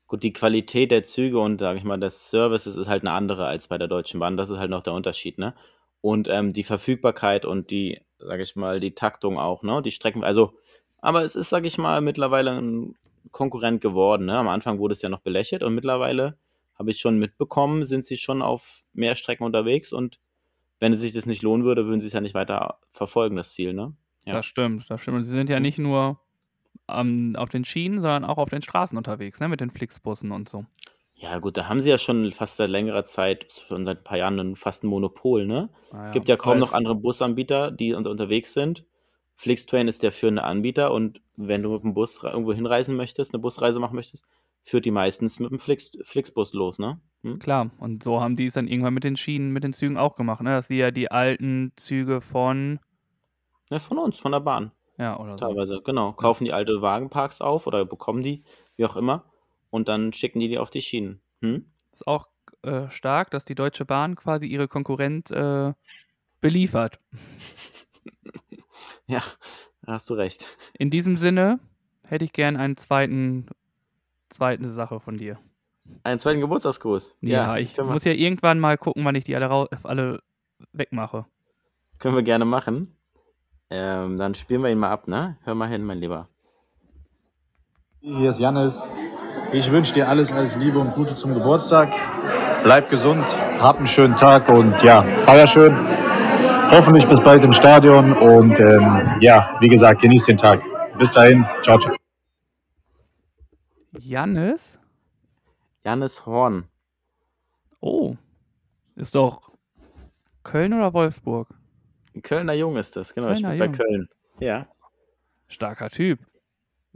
[0.07, 3.47] Gut, die Qualität der Züge und, sage ich mal, des Services ist halt eine andere
[3.47, 4.37] als bei der Deutschen Bahn.
[4.37, 5.55] Das ist halt noch der Unterschied, ne?
[6.01, 9.81] Und ähm, die Verfügbarkeit und die, sage ich mal, die Taktung auch, ne?
[9.83, 10.59] Die Strecken, also,
[10.99, 12.97] aber es ist, sage ich mal, mittlerweile ein
[13.31, 14.37] Konkurrent geworden, ne?
[14.37, 16.37] Am Anfang wurde es ja noch belächelt und mittlerweile
[16.79, 20.21] habe ich schon mitbekommen, sind sie schon auf mehr Strecken unterwegs und
[20.81, 23.55] wenn es sich das nicht lohnen würde, würden sie es ja nicht weiter verfolgen, das
[23.55, 23.95] Ziel, ne?
[24.27, 24.35] Ja.
[24.35, 25.19] Das stimmt, das stimmt.
[25.19, 25.63] Und sie sind ja mhm.
[25.63, 26.21] nicht nur
[26.89, 29.49] ähm, auf den Schienen, sondern auch auf den Straßen unterwegs, ne?
[29.49, 30.65] mit den Flixbussen und so.
[31.17, 34.19] Ja, gut, da haben sie ja schon fast seit längerer Zeit, schon seit ein paar
[34.19, 35.71] Jahren, fast ein Monopol, ne?
[35.91, 36.13] Ah, ja.
[36.13, 38.85] Gibt ja kaum noch andere Busanbieter, die unter unterwegs sind.
[39.37, 43.41] Flixtrain ist der führende Anbieter und wenn du mit dem Bus irgendwo hinreisen möchtest, eine
[43.41, 44.25] Busreise machen möchtest,
[44.65, 47.01] führt die meistens mit dem Flix, Flixbus los, ne?
[47.23, 47.39] Hm?
[47.39, 50.17] Klar, und so haben die es dann irgendwann mit den Schienen, mit den Zügen auch
[50.17, 50.51] gemacht, ne?
[50.51, 52.81] Dass sie ja die alten Züge von.
[53.71, 54.73] Ja, von uns, von der Bahn.
[54.99, 55.47] Ja, oder so.
[55.47, 56.13] Teilweise, genau.
[56.13, 58.45] Kaufen die alte Wagenparks auf oder bekommen die,
[58.77, 59.25] wie auch immer,
[59.71, 61.21] und dann schicken die die auf die Schienen.
[61.41, 61.67] Hm?
[61.93, 62.29] Ist auch
[62.63, 65.73] äh, stark, dass die Deutsche Bahn quasi ihre Konkurrent äh,
[66.41, 66.99] beliefert.
[69.07, 69.23] ja,
[69.87, 70.47] hast du recht.
[70.79, 71.59] In diesem Sinne
[72.05, 73.47] hätte ich gern einen zweiten,
[74.29, 75.39] zweite Sache von dir.
[76.03, 77.17] Einen zweiten Geburtstagsgruß?
[77.21, 80.23] Ja, ja ich muss ja irgendwann mal gucken, wann ich die alle, alle
[80.73, 81.27] wegmache.
[81.99, 82.97] Können wir gerne machen.
[83.71, 85.37] Ähm, dann spielen wir ihn mal ab, ne?
[85.45, 86.29] Hör mal hin, mein Lieber.
[88.01, 88.89] Hier ist Jannis.
[89.53, 91.91] Ich wünsche dir alles, alles Liebe und Gute zum Geburtstag.
[92.63, 93.25] Bleib gesund,
[93.61, 95.77] hab einen schönen Tag und ja, feier schön.
[96.71, 100.63] Hoffentlich bis bald im Stadion und ähm, ja, wie gesagt, genieß den Tag.
[100.99, 101.95] Bis dahin, ciao, ciao.
[103.93, 104.79] Jannis?
[105.85, 106.69] Jannis Horn.
[107.81, 108.17] Oh,
[108.97, 109.51] ist doch
[110.43, 111.49] Köln oder Wolfsburg?
[112.15, 113.29] Ein Kölner Jung ist das, genau.
[113.33, 114.09] Kölner ich bin bei Köln.
[114.39, 114.69] Ja.
[115.49, 116.21] Starker Typ.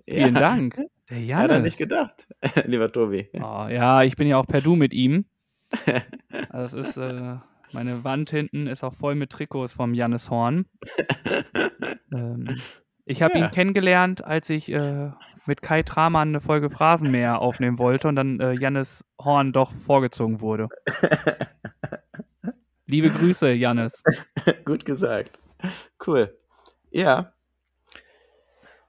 [0.04, 0.40] Vielen ja.
[0.40, 0.80] Dank.
[1.10, 1.44] Der Janis.
[1.44, 2.28] Hat er nicht gedacht,
[2.66, 3.30] lieber Tobi.
[3.32, 5.24] Oh, ja, ich bin ja auch per Du mit ihm.
[6.50, 7.36] Also das ist, äh,
[7.72, 10.66] meine Wand hinten ist auch voll mit Trikots vom Jannis Horn.
[12.12, 12.60] ähm,
[13.06, 13.46] ich habe ja.
[13.46, 15.10] ihn kennengelernt, als ich äh,
[15.46, 20.42] mit Kai Tramann eine Folge Phrasenmäher aufnehmen wollte und dann äh, Jannis Horn doch vorgezogen
[20.42, 20.68] wurde.
[22.90, 24.02] Liebe Grüße, Jannis.
[24.64, 25.38] Gut gesagt.
[26.04, 26.34] Cool.
[26.90, 27.34] Ja.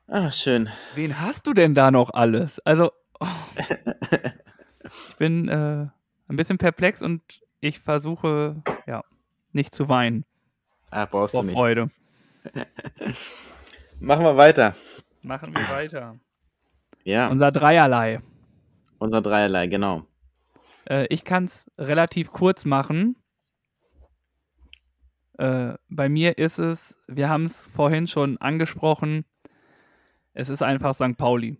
[0.07, 0.69] Ah, schön.
[0.95, 2.59] Wen hast du denn da noch alles?
[2.61, 3.27] Also, oh.
[5.09, 5.87] ich bin äh,
[6.29, 7.21] ein bisschen perplex und
[7.59, 9.03] ich versuche, ja,
[9.51, 10.23] nicht zu weinen.
[10.91, 11.57] Ah, brauchst Vor du nicht.
[11.57, 11.89] Freude.
[13.99, 14.75] Machen wir weiter.
[15.23, 16.17] Machen wir weiter.
[17.03, 17.27] Ja.
[17.27, 18.21] Unser Dreierlei.
[18.97, 20.07] Unser Dreierlei, genau.
[20.85, 23.17] Äh, ich kann es relativ kurz machen.
[25.39, 29.23] Äh, bei mir ist es, wir haben es vorhin schon angesprochen,
[30.33, 31.15] es ist einfach St.
[31.15, 31.55] Pauli.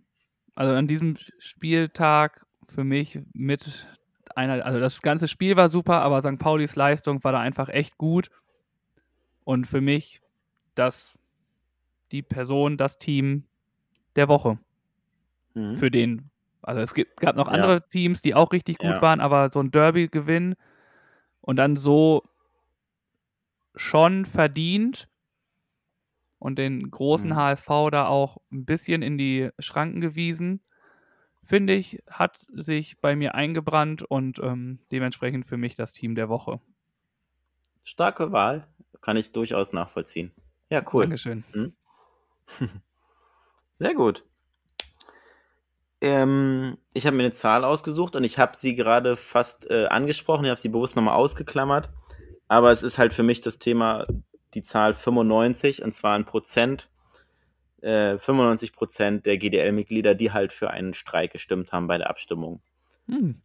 [0.54, 3.88] Also an diesem Spieltag für mich mit
[4.36, 6.38] einer, also das ganze Spiel war super, aber St.
[6.38, 8.30] Paulis Leistung war da einfach echt gut.
[9.44, 10.20] Und für mich
[10.74, 11.18] das,
[12.12, 13.44] die Person, das Team
[14.14, 14.58] der Woche.
[15.54, 15.76] Mhm.
[15.76, 16.30] Für den.
[16.60, 17.80] Also es gibt, gab noch andere ja.
[17.80, 19.00] Teams, die auch richtig gut ja.
[19.00, 20.54] waren, aber so ein Derby-Gewinn
[21.40, 22.29] und dann so
[23.74, 25.08] schon verdient
[26.38, 27.36] und den großen mhm.
[27.36, 30.60] HSV da auch ein bisschen in die Schranken gewiesen.
[31.44, 36.28] Finde ich, hat sich bei mir eingebrannt und ähm, dementsprechend für mich das Team der
[36.28, 36.60] Woche.
[37.82, 38.66] Starke Wahl,
[39.00, 40.32] kann ich durchaus nachvollziehen.
[40.68, 41.04] Ja, cool.
[41.04, 41.44] Dankeschön.
[41.52, 41.72] Mhm.
[43.72, 44.24] Sehr gut.
[46.00, 50.44] Ähm, ich habe mir eine Zahl ausgesucht und ich habe sie gerade fast äh, angesprochen.
[50.44, 51.90] Ich habe sie bewusst nochmal ausgeklammert.
[52.50, 54.04] Aber es ist halt für mich das Thema,
[54.54, 56.90] die Zahl 95, und zwar ein Prozent,
[57.80, 62.60] äh, 95 Prozent der GDL-Mitglieder, die halt für einen Streik gestimmt haben bei der Abstimmung.
[63.06, 63.40] Hm.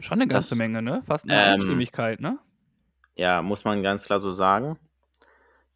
[0.00, 1.04] Schon eine ganze das, Menge, ne?
[1.06, 2.36] Fast eine ähm, Einstimmigkeit, ne?
[3.14, 4.76] Ja, muss man ganz klar so sagen.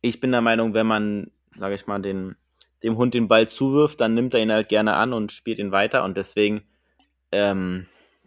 [0.00, 2.34] Ich bin der Meinung, wenn man, sage ich mal, den,
[2.82, 5.70] dem Hund den Ball zuwirft, dann nimmt er ihn halt gerne an und spielt ihn
[5.70, 6.02] weiter.
[6.02, 6.62] Und deswegen,
[7.30, 7.86] ähm,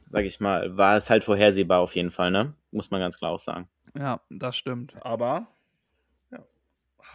[0.09, 2.53] sage ich mal, war es halt vorhersehbar auf jeden Fall, ne?
[2.71, 3.67] Muss man ganz klar auch sagen.
[3.97, 4.93] Ja, das stimmt.
[5.05, 5.47] Aber
[6.31, 6.39] ja,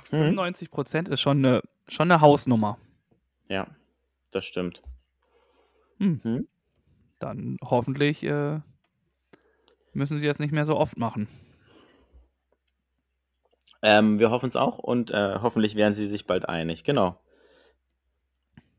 [0.04, 0.72] 95 mhm.
[0.74, 2.78] Prozent ist schon eine, schon eine Hausnummer.
[3.48, 3.66] Ja,
[4.30, 4.82] das stimmt.
[5.98, 6.20] Hm.
[6.22, 6.48] Hm?
[7.18, 8.60] Dann hoffentlich äh,
[9.92, 11.28] müssen sie das nicht mehr so oft machen.
[13.82, 16.84] Ähm, wir hoffen es auch und äh, hoffentlich werden sie sich bald einig.
[16.84, 17.20] Genau.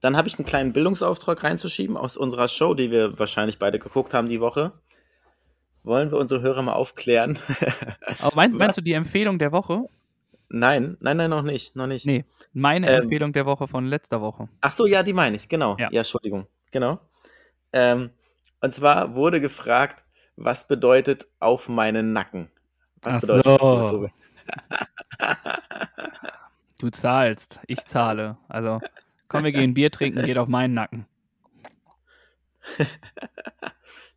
[0.01, 4.13] Dann habe ich einen kleinen Bildungsauftrag reinzuschieben aus unserer Show, die wir wahrscheinlich beide geguckt
[4.13, 4.73] haben die Woche
[5.85, 7.39] wollen wir unsere Hörer mal aufklären.
[8.19, 9.85] Aber mein, meinst du die Empfehlung der Woche?
[10.49, 12.05] Nein, nein, nein, noch nicht, noch nicht.
[12.05, 14.47] Nee, meine ähm, Empfehlung der Woche von letzter Woche.
[14.61, 15.75] Ach so, ja, die meine ich, genau.
[15.79, 16.99] Ja, ja Entschuldigung, genau.
[17.73, 18.11] Ähm,
[18.61, 20.03] und zwar wurde gefragt,
[20.35, 22.49] was bedeutet auf meinen Nacken?
[23.01, 24.09] Was Ach bedeutet so.
[26.79, 28.37] du zahlst, ich zahle.
[28.47, 28.79] Also,
[29.27, 31.05] komm, wir gehen Bier trinken, geht auf meinen Nacken.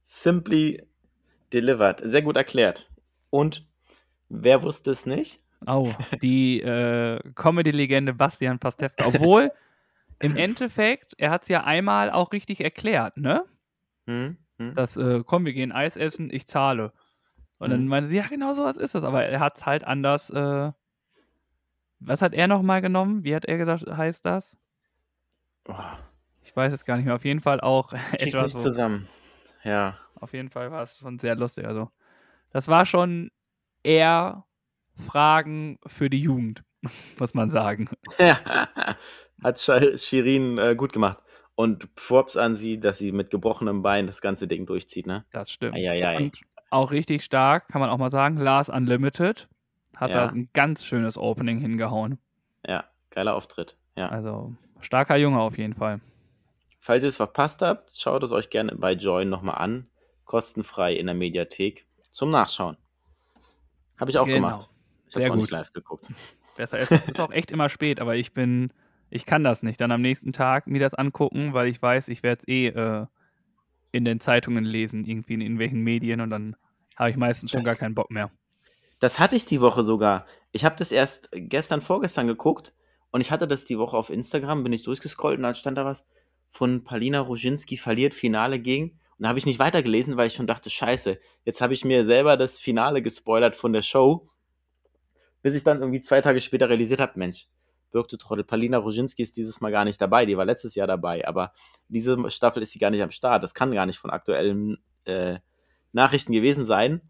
[0.03, 0.88] Simply
[1.53, 2.01] Delivered.
[2.03, 2.91] Sehr gut erklärt.
[3.31, 3.67] Und
[4.29, 5.41] wer wusste es nicht?
[5.67, 5.91] Oh,
[6.23, 9.07] die äh, Comedy-Legende Bastian Pastewka.
[9.07, 9.51] Obwohl,
[10.21, 13.45] im Endeffekt, er hat es ja einmal auch richtig erklärt, ne?
[14.07, 14.75] Hm, hm.
[14.75, 16.93] Dass, äh, komm, wir gehen Eis essen, ich zahle.
[17.59, 17.71] Und hm.
[17.73, 19.05] dann meinte sie, ja, genau so was ist das.
[19.05, 20.31] Aber er hat es halt anders.
[20.31, 20.73] Äh,
[22.01, 23.25] was hat er nochmal genommen?
[23.25, 24.57] Wie hat er gesagt, heißt das?
[25.69, 25.75] Oh.
[26.43, 27.15] Ich weiß es gar nicht mehr.
[27.15, 28.45] Auf jeden Fall auch ich etwas.
[28.45, 29.09] nicht so, zusammen.
[29.65, 29.99] Ja.
[30.15, 31.67] Auf jeden Fall war es schon sehr lustig.
[31.67, 31.91] Also,
[32.51, 33.31] das war schon
[33.83, 34.45] eher
[34.97, 36.65] Fragen für die Jugend,
[37.19, 37.89] muss man sagen.
[38.19, 38.39] Ja,
[39.43, 41.19] hat Shirin äh, gut gemacht.
[41.55, 45.25] Und Props an sie, dass sie mit gebrochenem Bein das ganze Ding durchzieht, ne?
[45.33, 45.75] Das stimmt.
[45.75, 46.17] Eieiei.
[46.17, 46.41] Und
[46.71, 49.49] auch richtig stark, kann man auch mal sagen, Lars Unlimited
[49.97, 50.27] hat ja.
[50.27, 52.19] da ein ganz schönes Opening hingehauen.
[52.65, 53.77] Ja, geiler Auftritt.
[53.97, 54.09] Ja.
[54.09, 56.01] Also starker Junge auf jeden Fall.
[56.81, 59.89] Falls ihr es verpasst habt, schaut es euch gerne bei Join nochmal an.
[60.25, 62.77] Kostenfrei in der Mediathek zum Nachschauen.
[63.99, 64.37] Habe ich auch genau.
[64.37, 64.71] gemacht.
[65.09, 66.13] Ich habe auch nicht live geguckt.
[66.57, 68.73] Besser ist, es ist auch echt immer spät, aber ich bin,
[69.11, 69.81] ich kann das nicht.
[69.81, 73.07] Dann am nächsten Tag mir das angucken, weil ich weiß, ich werde es eh äh,
[73.93, 76.57] in den Zeitungen lesen, irgendwie in irgendwelchen Medien und dann
[76.97, 78.31] habe ich meistens schon das, gar keinen Bock mehr.
[78.99, 80.27] Das hatte ich die Woche sogar.
[80.51, 82.75] Ich habe das erst gestern, vorgestern geguckt
[83.11, 85.85] und ich hatte das die Woche auf Instagram, bin ich durchgescrollt und dann stand da
[85.85, 86.07] was
[86.51, 88.93] von Palina Roginski verliert Finale gegen.
[89.19, 92.05] Und da habe ich nicht weitergelesen, weil ich schon dachte, scheiße, jetzt habe ich mir
[92.05, 94.29] selber das Finale gespoilert von der Show
[95.43, 97.49] bis ich dann irgendwie zwei Tage später realisiert habe, Mensch,
[97.91, 100.87] Birk, du Trottel, Palina Roginski ist dieses Mal gar nicht dabei, die war letztes Jahr
[100.87, 101.53] dabei, aber
[101.89, 103.43] diese Staffel ist sie gar nicht am Start.
[103.43, 105.39] Das kann gar nicht von aktuellen äh,
[105.93, 107.01] Nachrichten gewesen sein.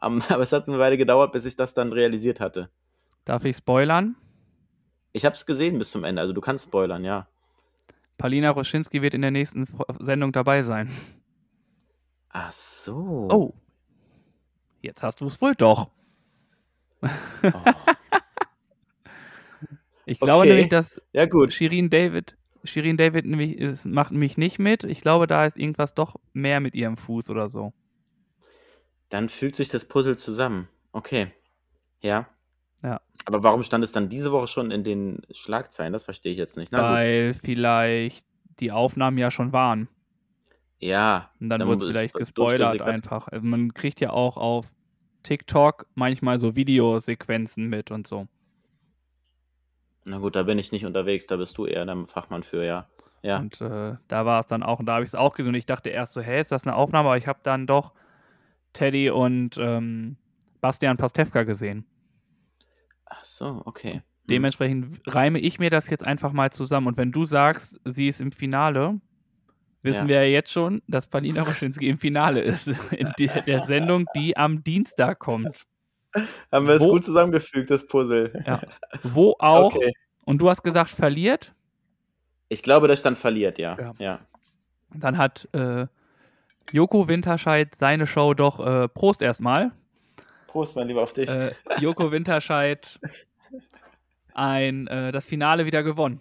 [0.00, 2.70] Um, aber es hat eine Weile gedauert, bis ich das dann realisiert hatte.
[3.24, 4.16] Darf ich spoilern?
[5.12, 7.28] Ich habe es gesehen bis zum Ende, also du kannst spoilern, ja.
[8.18, 9.66] Palina Roschinski wird in der nächsten
[10.00, 10.90] Sendung dabei sein.
[12.30, 13.28] Ach so.
[13.30, 13.54] Oh.
[14.82, 15.90] Jetzt hast du es wohl doch.
[17.02, 17.08] Oh.
[20.06, 20.48] ich glaube okay.
[20.48, 21.52] nämlich, dass ja, gut.
[21.52, 24.84] Shirin David, Shirin David nämlich ist, macht mich nicht mit.
[24.84, 27.72] Ich glaube, da ist irgendwas doch mehr mit ihrem Fuß oder so.
[29.10, 30.68] Dann fügt sich das Puzzle zusammen.
[30.92, 31.32] Okay.
[32.00, 32.28] Ja.
[32.84, 33.00] Ja.
[33.24, 35.92] Aber warum stand es dann diese Woche schon in den Schlagzeilen?
[35.92, 36.70] Das verstehe ich jetzt nicht.
[36.70, 37.40] Na, Weil gut.
[37.42, 38.26] vielleicht
[38.60, 39.88] die Aufnahmen ja schon waren.
[40.78, 41.30] Ja.
[41.40, 43.28] Und dann, dann wird es vielleicht gespoilert einfach.
[43.28, 44.66] Also man kriegt ja auch auf
[45.22, 48.28] TikTok manchmal so Videosequenzen mit und so.
[50.04, 52.86] Na gut, da bin ich nicht unterwegs, da bist du eher der Fachmann für, ja.
[53.22, 53.38] ja.
[53.38, 55.54] Und äh, da war es dann auch, und da habe ich es auch gesehen.
[55.54, 57.08] Und ich dachte erst so, hä, ist das eine Aufnahme?
[57.08, 57.92] Aber ich habe dann doch
[58.74, 60.16] Teddy und ähm,
[60.60, 61.86] Bastian Pastewka gesehen.
[63.06, 63.94] Ach so, okay.
[63.94, 64.02] Hm.
[64.30, 66.86] Dementsprechend reime ich mir das jetzt einfach mal zusammen.
[66.86, 69.00] Und wenn du sagst, sie ist im Finale,
[69.82, 70.08] wissen ja.
[70.08, 72.68] wir ja jetzt schon, dass Palina Roschinski im Finale ist.
[72.92, 75.66] In die, der Sendung, die am Dienstag kommt.
[76.50, 78.42] Haben wir es gut zusammengefügt, das Puzzle.
[78.46, 78.62] Ja.
[79.02, 79.92] Wo auch, okay.
[80.24, 81.52] und du hast gesagt, verliert?
[82.48, 83.76] Ich glaube, das stand verliert, ja.
[83.78, 83.94] ja.
[83.98, 84.20] ja.
[84.94, 85.86] Dann hat äh,
[86.72, 89.72] Joko Winterscheid seine Show doch, äh, Prost erstmal.
[90.54, 91.28] Prost, mein Lieber, auf dich.
[91.28, 93.00] Äh, Joko Winterscheid
[94.34, 96.20] ein, äh, das Finale wieder gewonnen.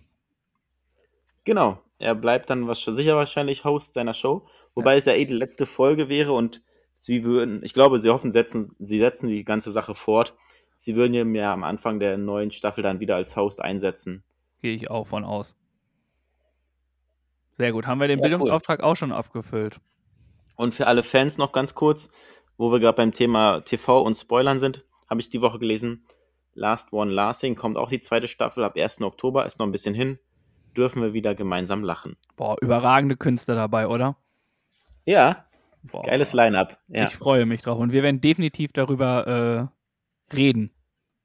[1.43, 1.79] Genau.
[1.99, 4.97] Er bleibt dann was, sicher wahrscheinlich Host seiner Show, wobei ja.
[4.97, 8.75] es ja eh die letzte Folge wäre und sie würden, ich glaube, sie hoffen, setzen,
[8.79, 10.33] sie setzen die ganze Sache fort.
[10.77, 14.23] Sie würden ihn ja am Anfang der neuen Staffel dann wieder als Host einsetzen.
[14.63, 15.55] Gehe ich auch von aus.
[17.59, 17.85] Sehr gut.
[17.85, 18.85] Haben wir den ja, Bildungsauftrag cool.
[18.85, 19.79] auch schon abgefüllt.
[20.55, 22.09] Und für alle Fans noch ganz kurz,
[22.57, 26.05] wo wir gerade beim Thema TV und Spoilern sind, habe ich die Woche gelesen.
[26.53, 29.01] Last One Lasting kommt auch die zweite Staffel ab 1.
[29.01, 30.19] Oktober, ist noch ein bisschen hin
[30.75, 32.17] dürfen wir wieder gemeinsam lachen.
[32.35, 34.17] Boah, überragende Künstler dabei, oder?
[35.05, 35.45] Ja.
[35.83, 36.03] Boah.
[36.03, 36.79] Geiles Line-up.
[36.87, 37.05] Ja.
[37.05, 37.79] Ich freue mich drauf.
[37.79, 39.71] Und wir werden definitiv darüber
[40.31, 40.71] äh, reden,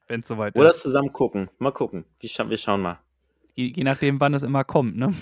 [0.09, 0.61] wenn es soweit ist.
[0.61, 1.49] Oder zusammen gucken.
[1.59, 2.05] Mal gucken.
[2.19, 2.99] Wir, scha wir schauen mal.
[3.55, 5.15] Je, je, nachdem, wann es immer kommt, ne?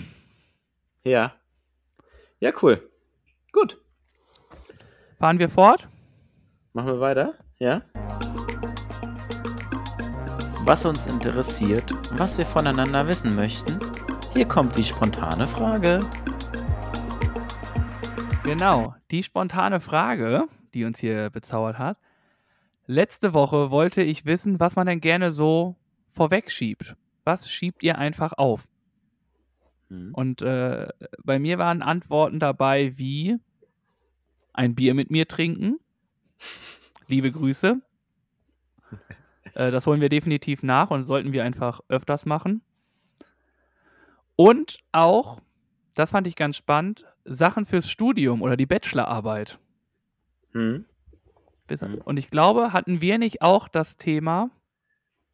[1.03, 1.33] Ja.
[2.39, 2.89] Ja, cool.
[3.51, 3.79] Gut.
[5.19, 5.87] Fahren wir fort?
[6.77, 7.33] Machen wir weiter?
[7.57, 7.81] Ja
[10.67, 13.79] was uns interessiert, was wir voneinander wissen möchten.
[14.33, 16.01] Hier kommt die spontane Frage.
[18.43, 21.97] Genau, die spontane Frage, die uns hier bezaubert hat.
[22.85, 25.77] Letzte Woche wollte ich wissen, was man denn gerne so
[26.11, 26.97] vorwegschiebt.
[27.23, 28.67] Was schiebt ihr einfach auf?
[29.87, 30.13] Mhm.
[30.13, 30.89] Und äh,
[31.23, 33.37] bei mir waren Antworten dabei wie
[34.51, 35.79] ein Bier mit mir trinken.
[37.07, 37.81] Liebe Grüße.
[39.53, 42.61] Äh, das holen wir definitiv nach und sollten wir einfach öfters machen.
[44.35, 45.41] Und auch,
[45.95, 49.57] das fand ich ganz spannend, Sachen fürs Studium oder die Bachelorarbeit.
[50.51, 50.85] Hm.
[52.05, 54.51] Und ich glaube, hatten wir nicht auch das Thema,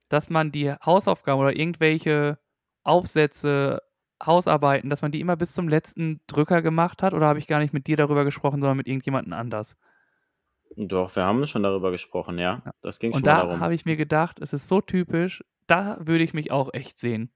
[0.10, 2.40] dass man die Hausaufgaben oder irgendwelche
[2.84, 3.82] Aufsätze,
[4.26, 7.14] Hausarbeiten, dass man die immer bis zum letzten Drücker gemacht hat?
[7.14, 9.76] Oder habe ich gar nicht mit dir darüber gesprochen, sondern mit irgendjemandem anders?
[10.76, 12.62] Doch, wir haben schon darüber gesprochen, ja.
[12.66, 12.74] ja.
[12.82, 13.60] Das ging Und schon da darum.
[13.60, 17.32] habe ich mir gedacht, es ist so typisch, da würde ich mich auch echt sehen.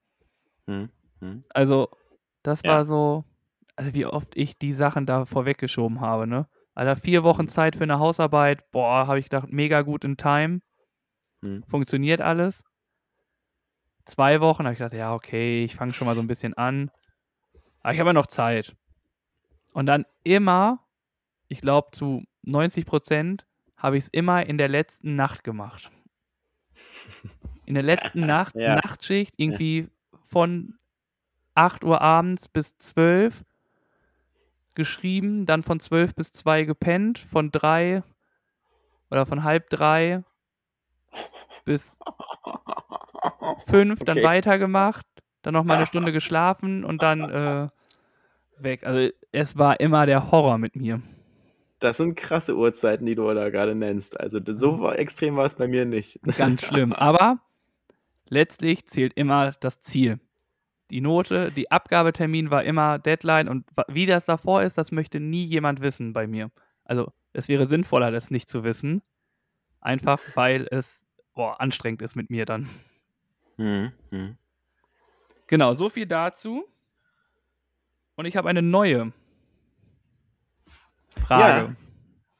[0.67, 1.43] Hm, hm.
[1.49, 1.89] Also,
[2.43, 2.71] das ja.
[2.71, 3.23] war so,
[3.75, 6.47] also wie oft ich die Sachen da vorweggeschoben habe, ne?
[6.73, 7.47] Alter, vier Wochen hm.
[7.47, 10.61] Zeit für eine Hausarbeit, boah, habe ich gedacht, mega gut in Time.
[11.41, 11.63] Hm.
[11.67, 12.63] Funktioniert alles.
[14.05, 16.91] Zwei Wochen habe ich gedacht, ja, okay, ich fange schon mal so ein bisschen an.
[17.81, 18.75] Aber ich habe ja noch Zeit.
[19.73, 20.85] Und dann immer,
[21.49, 23.45] ich glaube zu 90 Prozent,
[23.75, 25.91] habe ich es immer in der letzten Nacht gemacht.
[27.65, 28.75] In der letzten Nacht, ja.
[28.75, 29.89] Nachtschicht, irgendwie
[30.27, 30.75] von
[31.55, 33.43] 8 Uhr abends bis 12
[34.75, 38.03] geschrieben, dann von 12 bis 2 gepennt, von 3
[39.09, 40.23] oder von halb 3
[41.65, 41.97] bis
[43.67, 44.25] 5 dann okay.
[44.25, 45.05] weitergemacht,
[45.41, 47.67] dann noch mal eine Stunde geschlafen und dann äh,
[48.59, 48.85] weg.
[48.85, 51.01] Also es war immer der Horror mit mir.
[51.79, 54.19] Das sind krasse Uhrzeiten, die du da gerade nennst.
[54.19, 56.19] Also so extrem war es bei mir nicht.
[56.37, 56.93] Ganz schlimm.
[56.93, 57.39] Aber
[58.27, 60.19] letztlich zählt immer das Ziel.
[60.89, 65.43] Die Note, die Abgabetermin war immer Deadline und wie das davor ist, das möchte nie
[65.43, 66.49] jemand wissen bei mir.
[66.85, 69.01] Also es wäre sinnvoller, das nicht zu wissen.
[69.81, 72.67] Einfach weil es boah, anstrengend ist mit mir dann.
[73.57, 74.37] Mhm.
[75.47, 76.65] Genau, so viel dazu.
[78.15, 79.13] Und ich habe eine neue
[81.27, 81.67] Frage.
[81.67, 81.75] Ja,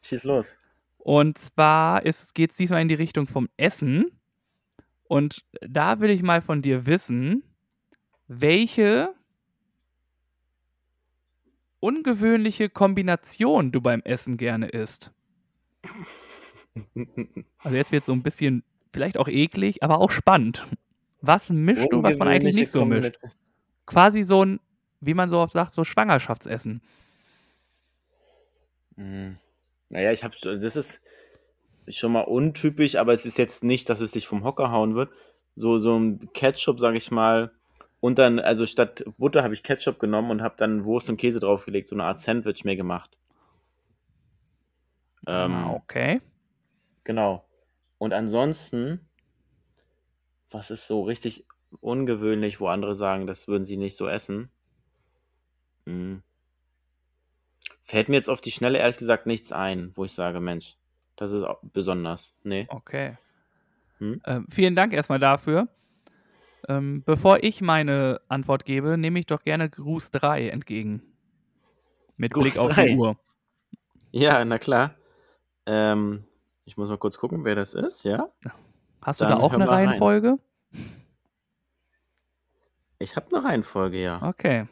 [0.01, 0.55] schieß los.
[0.97, 2.01] Und zwar
[2.33, 4.11] geht es diesmal in die Richtung vom Essen.
[5.03, 7.43] Und da will ich mal von dir wissen,
[8.27, 9.13] welche
[11.79, 15.11] ungewöhnliche Kombination du beim Essen gerne isst.
[17.63, 18.63] Also jetzt wird es so ein bisschen,
[18.93, 20.67] vielleicht auch eklig, aber auch spannend.
[21.21, 23.15] Was mischst du, was man eigentlich nicht so mischt?
[23.87, 24.59] Quasi so ein,
[24.99, 26.83] wie man so oft sagt, so Schwangerschaftsessen.
[28.97, 29.37] Hm.
[29.89, 31.03] Naja, ich habe, das ist
[31.87, 35.11] schon mal untypisch, aber es ist jetzt nicht, dass es sich vom Hocker hauen wird.
[35.55, 37.51] So, so ein Ketchup, sage ich mal,
[37.99, 41.39] und dann, also statt Butter habe ich Ketchup genommen und habe dann Wurst und Käse
[41.39, 43.17] draufgelegt, so eine Art Sandwich mir gemacht.
[45.25, 46.21] Ähm, ah, okay.
[47.03, 47.43] Genau.
[47.97, 49.07] Und ansonsten,
[50.51, 51.45] was ist so richtig
[51.81, 54.51] ungewöhnlich, wo andere sagen, das würden sie nicht so essen?
[55.87, 56.21] Hm.
[57.87, 60.75] Fällt mir jetzt auf die Schnelle ehrlich gesagt nichts ein, wo ich sage, Mensch,
[61.15, 62.35] das ist besonders.
[62.43, 62.67] Nee.
[62.67, 63.17] Okay.
[63.99, 64.21] Hm?
[64.25, 65.69] Ähm, vielen Dank erstmal dafür.
[66.67, 71.01] Ähm, bevor ich meine Antwort gebe, nehme ich doch gerne Gruß 3 entgegen.
[72.17, 72.87] Mit Gruß Blick auf 3.
[72.87, 73.17] die Uhr.
[74.11, 74.95] Ja, na klar.
[75.65, 76.25] Ähm,
[76.65, 78.27] ich muss mal kurz gucken, wer das ist, ja?
[79.01, 80.31] Hast Dann du da auch eine Reihenfolge?
[80.31, 80.39] Rein.
[82.99, 84.21] Ich habe eine Reihenfolge, ja.
[84.21, 84.67] Okay.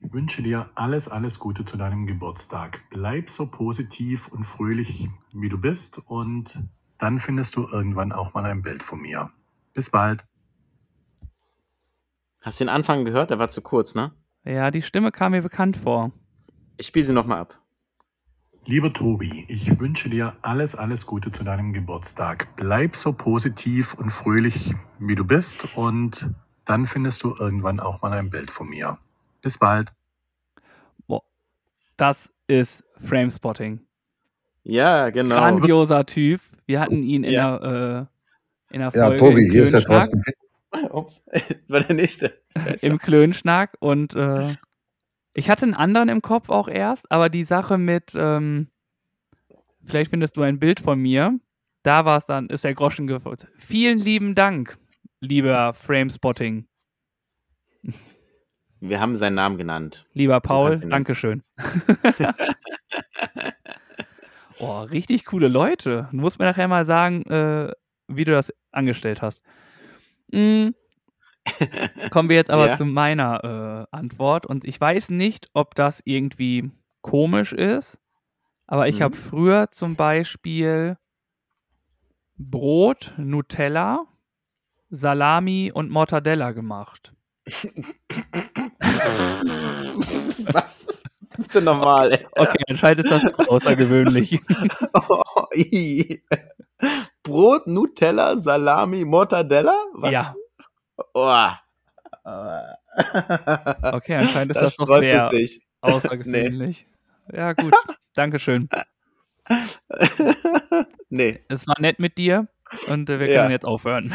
[0.00, 2.80] Ich wünsche dir alles, alles Gute zu deinem Geburtstag.
[2.90, 6.62] Bleib so positiv und fröhlich, wie du bist, und
[6.98, 9.30] dann findest du irgendwann auch mal ein Bild von mir.
[9.74, 10.24] Bis bald.
[12.40, 13.30] Hast du den Anfang gehört?
[13.30, 14.12] Der war zu kurz, ne?
[14.44, 16.12] Ja, die Stimme kam mir bekannt vor.
[16.76, 17.58] Ich spiele sie nochmal ab.
[18.64, 22.48] Lieber Tobi, ich wünsche dir alles, alles Gute zu deinem Geburtstag.
[22.56, 26.30] Bleib so positiv und fröhlich, wie du bist, und
[26.64, 28.98] dann findest du irgendwann auch mal ein Bild von mir.
[29.42, 29.92] Bis bald.
[31.06, 31.22] Boah,
[31.96, 33.80] das ist Framespotting.
[34.64, 35.36] Ja, genau.
[35.36, 36.40] Grandioser Typ.
[36.66, 37.58] Wir hatten ihn in, ja.
[37.58, 38.08] der,
[38.70, 39.14] äh, in der Folge.
[39.14, 40.22] Ja, Tobi, hier ist der Thorsten.
[40.90, 41.24] Ups,
[41.68, 42.38] war der nächste.
[42.82, 44.54] Im Klönschnack und äh,
[45.32, 48.68] ich hatte einen anderen im Kopf auch erst, aber die Sache mit, ähm,
[49.84, 51.38] vielleicht findest du ein Bild von mir,
[51.82, 53.38] da war es dann, ist der Groschen gefallen.
[53.56, 54.78] Vielen lieben Dank,
[55.20, 56.66] lieber Framespotting.
[58.80, 60.06] Wir haben seinen Namen genannt.
[60.12, 61.42] Lieber Paul, Dankeschön.
[64.58, 66.08] oh, richtig coole Leute.
[66.10, 67.72] Du musst mir nachher mal sagen, äh,
[68.08, 69.42] wie du das angestellt hast.
[70.32, 70.74] Mhm.
[72.10, 72.76] Kommen wir jetzt aber ja.
[72.76, 74.46] zu meiner äh, Antwort.
[74.46, 76.70] Und ich weiß nicht, ob das irgendwie
[77.02, 77.98] komisch ist,
[78.66, 79.04] aber ich mhm.
[79.04, 80.98] habe früher zum Beispiel
[82.36, 84.04] Brot, Nutella,
[84.90, 87.12] Salami und Mortadella gemacht.
[90.52, 91.02] Was?
[91.36, 92.12] Bitte normal.
[92.12, 92.26] Ey.
[92.32, 94.40] Okay, anscheinend ist das außergewöhnlich.
[94.92, 95.22] oh,
[97.22, 99.76] Brot, Nutella, Salami, Mortadella?
[99.94, 100.12] Was?
[100.12, 100.34] Ja.
[101.14, 101.48] Oh.
[103.92, 105.62] okay, anscheinend ist das, das noch sehr sich.
[105.80, 106.86] außergewöhnlich.
[107.30, 107.36] nee.
[107.36, 107.74] Ja, gut.
[108.14, 108.68] Dankeschön.
[111.08, 111.40] nee.
[111.48, 112.48] Es war nett mit dir.
[112.88, 113.50] und äh, wir können ja.
[113.50, 114.12] jetzt aufhören.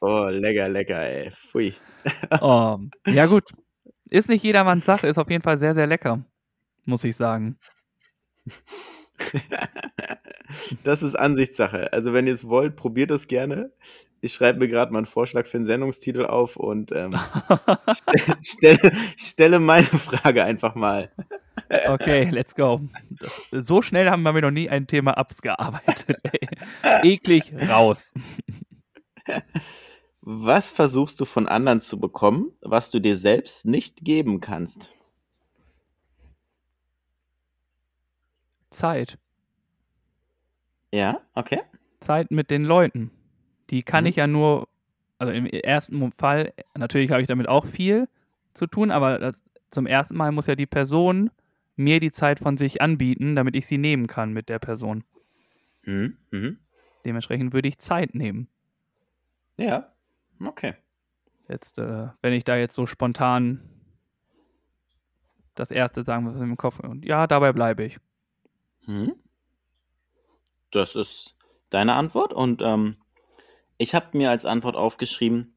[0.00, 1.30] Oh, lecker, lecker, ey.
[1.30, 1.74] Pfui.
[2.40, 3.44] oh, ja, gut.
[4.10, 6.24] Ist nicht jedermanns Sache, ist auf jeden Fall sehr, sehr lecker,
[6.84, 7.58] muss ich sagen.
[10.84, 11.92] das ist Ansichtssache.
[11.92, 13.72] Also, wenn ihr es wollt, probiert es gerne.
[14.20, 17.12] Ich schreibe mir gerade mal einen Vorschlag für einen Sendungstitel auf und ähm,
[18.42, 21.12] stelle, stelle meine Frage einfach mal.
[21.86, 22.80] Okay, let's go.
[23.52, 26.16] So schnell haben wir noch nie ein Thema abgearbeitet.
[27.02, 28.12] Eklig raus.
[30.30, 34.90] Was versuchst du von anderen zu bekommen, was du dir selbst nicht geben kannst?
[38.68, 39.16] Zeit.
[40.92, 41.62] Ja, okay.
[42.00, 43.10] Zeit mit den Leuten.
[43.70, 44.08] Die kann mhm.
[44.10, 44.68] ich ja nur,
[45.16, 48.06] also im ersten Fall, natürlich habe ich damit auch viel
[48.52, 51.30] zu tun, aber das, zum ersten Mal muss ja die Person
[51.74, 55.04] mir die Zeit von sich anbieten, damit ich sie nehmen kann mit der Person.
[55.84, 56.18] Mhm.
[56.30, 56.58] Mhm.
[57.06, 58.48] Dementsprechend würde ich Zeit nehmen.
[59.56, 59.90] Ja,
[60.44, 60.74] okay.
[61.48, 63.62] Jetzt, äh, wenn ich da jetzt so spontan
[65.54, 67.98] das erste sagen, was im Kopf und ja, dabei bleibe ich.
[68.86, 69.14] Mhm.
[70.70, 71.34] Das ist
[71.70, 72.96] deine Antwort und ähm,
[73.78, 75.56] ich habe mir als Antwort aufgeschrieben: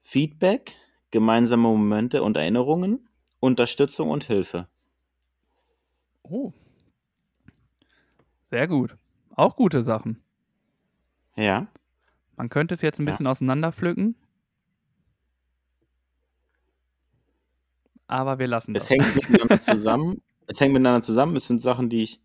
[0.00, 0.76] Feedback,
[1.10, 3.08] gemeinsame Momente und Erinnerungen,
[3.40, 4.68] Unterstützung und Hilfe.
[6.22, 6.52] Oh.
[8.46, 8.96] Sehr gut.
[9.36, 10.22] Auch gute Sachen.
[11.36, 11.66] Ja.
[12.36, 13.32] Man könnte es jetzt ein bisschen ja.
[13.32, 14.16] auseinanderpflücken.
[18.06, 18.84] Aber wir lassen es.
[18.84, 20.22] Es hängt miteinander zusammen.
[20.46, 21.36] Es hängt miteinander zusammen.
[21.36, 22.20] Es sind Sachen, die ich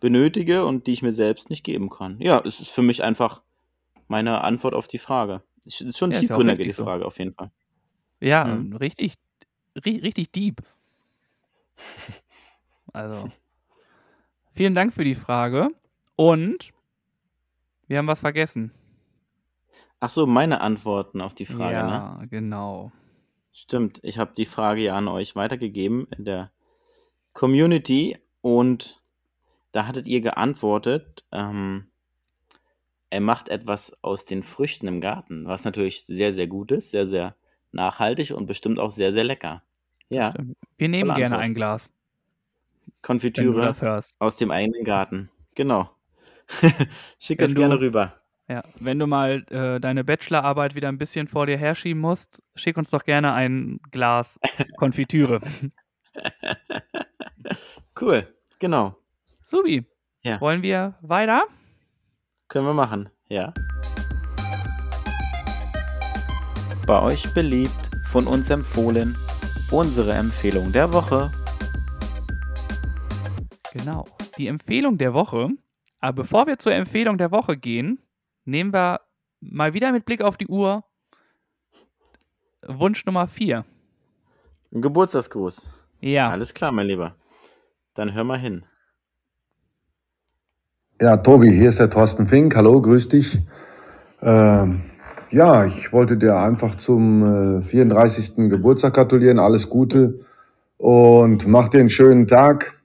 [0.00, 2.20] benötige und die ich mir selbst nicht geben kann.
[2.20, 3.42] Ja, es ist für mich einfach
[4.06, 5.42] meine Antwort auf die Frage.
[5.66, 7.06] Es ist schon ja, tiefgründige die Frage, so.
[7.06, 7.50] auf jeden Fall.
[8.20, 8.76] Ja, mhm.
[8.76, 9.14] richtig,
[9.84, 10.62] richtig deep.
[12.92, 13.30] Also,
[14.54, 15.68] vielen Dank für die Frage.
[16.16, 16.72] Und
[17.86, 18.72] wir haben was vergessen.
[20.00, 22.28] Ach so, meine Antworten auf die Frage, ja, ne?
[22.28, 22.92] genau.
[23.52, 26.52] Stimmt, ich habe die Frage ja an euch weitergegeben in der
[27.32, 29.02] Community und
[29.72, 31.88] da hattet ihr geantwortet, ähm,
[33.10, 37.06] er macht etwas aus den Früchten im Garten, was natürlich sehr, sehr gut ist, sehr,
[37.06, 37.34] sehr
[37.72, 39.62] nachhaltig und bestimmt auch sehr, sehr lecker.
[40.10, 40.34] Ja.
[40.76, 41.42] Wir nehmen gerne Antwort.
[41.42, 41.90] ein Glas.
[43.02, 43.74] Konfitüre
[44.18, 45.30] aus dem eigenen Garten.
[45.54, 45.90] Genau.
[47.18, 48.14] Schick es gerne rüber.
[48.50, 52.78] Ja, wenn du mal äh, deine Bachelorarbeit wieder ein bisschen vor dir herschieben musst, schick
[52.78, 54.40] uns doch gerne ein Glas
[54.78, 55.40] Konfitüre.
[58.00, 58.26] cool,
[58.58, 58.96] genau.
[59.42, 59.84] Subi.
[60.22, 60.40] Ja.
[60.40, 61.44] Wollen wir weiter?
[62.48, 63.52] Können wir machen, ja.
[66.86, 69.14] Bei euch beliebt, von uns empfohlen,
[69.70, 71.30] unsere Empfehlung der Woche.
[73.74, 74.06] Genau,
[74.38, 75.50] die Empfehlung der Woche.
[76.00, 77.98] Aber bevor wir zur Empfehlung der Woche gehen,
[78.48, 79.00] nehmen wir
[79.40, 80.84] mal wieder mit Blick auf die Uhr
[82.66, 83.64] Wunsch Nummer 4.
[84.72, 85.70] Geburtstagsgruß.
[86.00, 86.30] Ja.
[86.30, 87.14] Alles klar, mein Lieber.
[87.94, 88.64] Dann hör mal hin.
[91.00, 92.56] Ja, Tobi, hier ist der Thorsten Fink.
[92.56, 93.38] Hallo, grüß dich.
[94.20, 94.82] Ähm,
[95.30, 98.48] ja, ich wollte dir einfach zum äh, 34.
[98.48, 99.38] Geburtstag gratulieren.
[99.38, 100.24] Alles Gute
[100.76, 102.80] und mach dir einen schönen Tag.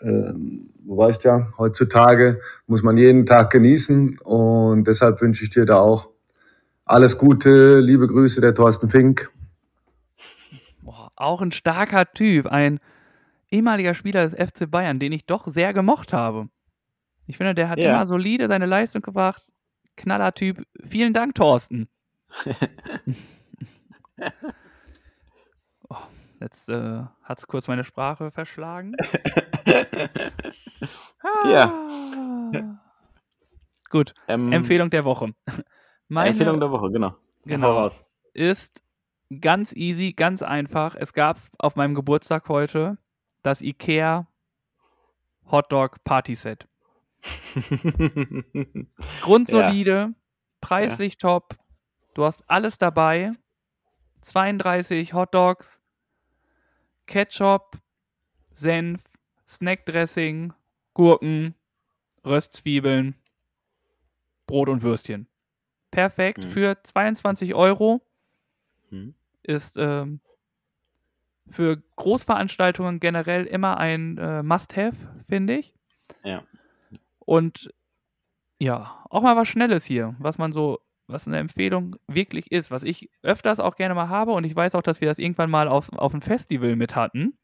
[0.00, 5.64] Ähm, du weißt ja, heutzutage muss man jeden Tag genießen und deshalb wünsche ich dir
[5.64, 6.10] da auch
[6.84, 7.80] alles Gute.
[7.80, 9.30] Liebe Grüße, der Thorsten Fink.
[10.82, 12.78] Boah, auch ein starker Typ, ein
[13.50, 16.50] ehemaliger Spieler des FC Bayern, den ich doch sehr gemocht habe.
[17.26, 17.94] Ich finde, der hat ja.
[17.94, 19.50] immer solide seine Leistung gebracht.
[19.96, 20.62] Knallertyp.
[20.86, 21.88] Vielen Dank, Thorsten.
[26.42, 28.94] jetzt äh, hat es kurz meine Sprache verschlagen.
[31.22, 31.48] ah.
[31.48, 32.78] Ja.
[33.90, 34.14] Gut.
[34.28, 35.32] Ähm, Empfehlung der Woche.
[36.08, 37.14] Meine Empfehlung der Woche, genau.
[37.44, 37.88] Genau.
[38.34, 38.82] Ist
[39.40, 40.94] ganz easy, ganz einfach.
[40.94, 42.98] Es gab auf meinem Geburtstag heute
[43.42, 44.26] das IKEA
[45.50, 46.68] Hotdog Party Set.
[49.22, 50.10] Grundsolide, ja.
[50.60, 51.18] preislich ja.
[51.18, 51.56] top.
[52.14, 53.32] Du hast alles dabei.
[54.22, 55.80] 32 Hot Dogs,
[57.12, 57.78] Ketchup,
[58.54, 59.02] Senf,
[59.46, 60.54] Snackdressing,
[60.94, 61.54] Gurken,
[62.24, 63.16] Röstzwiebeln,
[64.46, 65.26] Brot und Würstchen.
[65.90, 66.50] Perfekt mhm.
[66.52, 68.00] für 22 Euro.
[68.88, 69.12] Mhm.
[69.42, 70.20] Ist ähm,
[71.50, 74.96] für Großveranstaltungen generell immer ein äh, Must-Have,
[75.28, 75.74] finde ich.
[76.24, 76.42] Ja.
[77.18, 77.74] Und
[78.58, 80.80] ja, auch mal was Schnelles hier, was man so,
[81.12, 84.74] was eine Empfehlung wirklich ist, was ich öfters auch gerne mal habe und ich weiß
[84.74, 87.38] auch, dass wir das irgendwann mal auf, auf einem Festival mit hatten.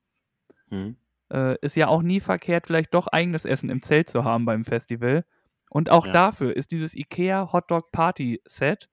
[0.71, 0.97] Hm.
[1.31, 4.65] Äh, ist ja auch nie verkehrt, vielleicht doch eigenes Essen im Zelt zu haben beim
[4.65, 5.25] Festival.
[5.71, 6.13] Und auch ja.
[6.13, 8.89] dafür ist dieses IKEA Hotdog Party Set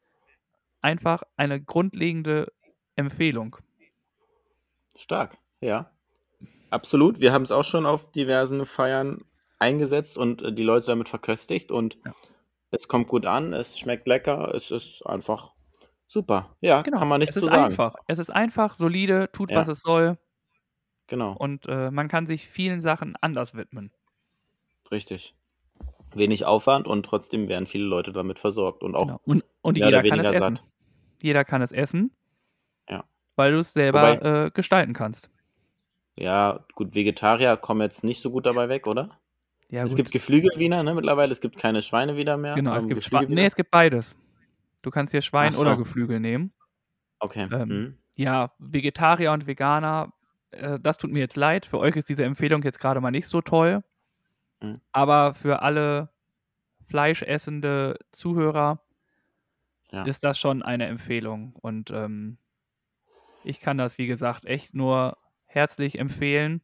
[0.81, 2.51] einfach eine grundlegende
[2.95, 3.57] Empfehlung.
[4.97, 5.91] Stark, ja.
[6.69, 7.19] Absolut.
[7.19, 9.23] Wir haben es auch schon auf diversen Feiern
[9.59, 12.13] eingesetzt und äh, die Leute damit verköstigt und ja.
[12.75, 15.53] Es kommt gut an, es schmeckt lecker, es ist einfach
[16.07, 16.55] super.
[16.61, 16.99] Ja, genau.
[16.99, 17.65] kann man nicht es zu sagen.
[17.65, 17.95] Einfach.
[18.07, 19.57] Es ist einfach, solide, tut, ja.
[19.57, 20.17] was es soll.
[21.07, 21.33] Genau.
[21.33, 23.91] Und äh, man kann sich vielen Sachen anders widmen.
[24.91, 25.35] Richtig.
[26.13, 29.21] Wenig Aufwand und trotzdem werden viele Leute damit versorgt und auch genau.
[29.25, 30.59] und, und jeder kann es essen.
[31.21, 32.11] Jeder kann es essen.
[32.89, 33.03] Ja.
[33.35, 35.29] Weil du es selber Wobei, äh, gestalten kannst.
[36.17, 39.19] Ja, gut, Vegetarier kommen jetzt nicht so gut dabei weg, oder?
[39.69, 39.97] Ja, es gut.
[39.97, 41.31] gibt Geflügelwiener, ne, mittlerweile.
[41.31, 42.55] Es gibt keine Schweine wieder mehr.
[42.55, 44.15] Genau, es gibt, Schwe nee, es gibt beides.
[44.81, 45.61] Du kannst hier Schwein so.
[45.61, 46.53] oder Geflügel nehmen.
[47.19, 47.47] Okay.
[47.51, 47.97] Ähm, mhm.
[48.17, 50.13] Ja, Vegetarier und Veganer,
[50.51, 51.65] äh, das tut mir jetzt leid.
[51.65, 53.83] Für euch ist diese Empfehlung jetzt gerade mal nicht so toll.
[54.61, 54.81] Mhm.
[54.91, 56.09] Aber für alle
[56.87, 58.79] fleischessende Zuhörer
[59.91, 60.03] ja.
[60.03, 61.53] ist das schon eine Empfehlung.
[61.55, 62.37] Und ähm,
[63.43, 66.61] ich kann das, wie gesagt, echt nur herzlich empfehlen.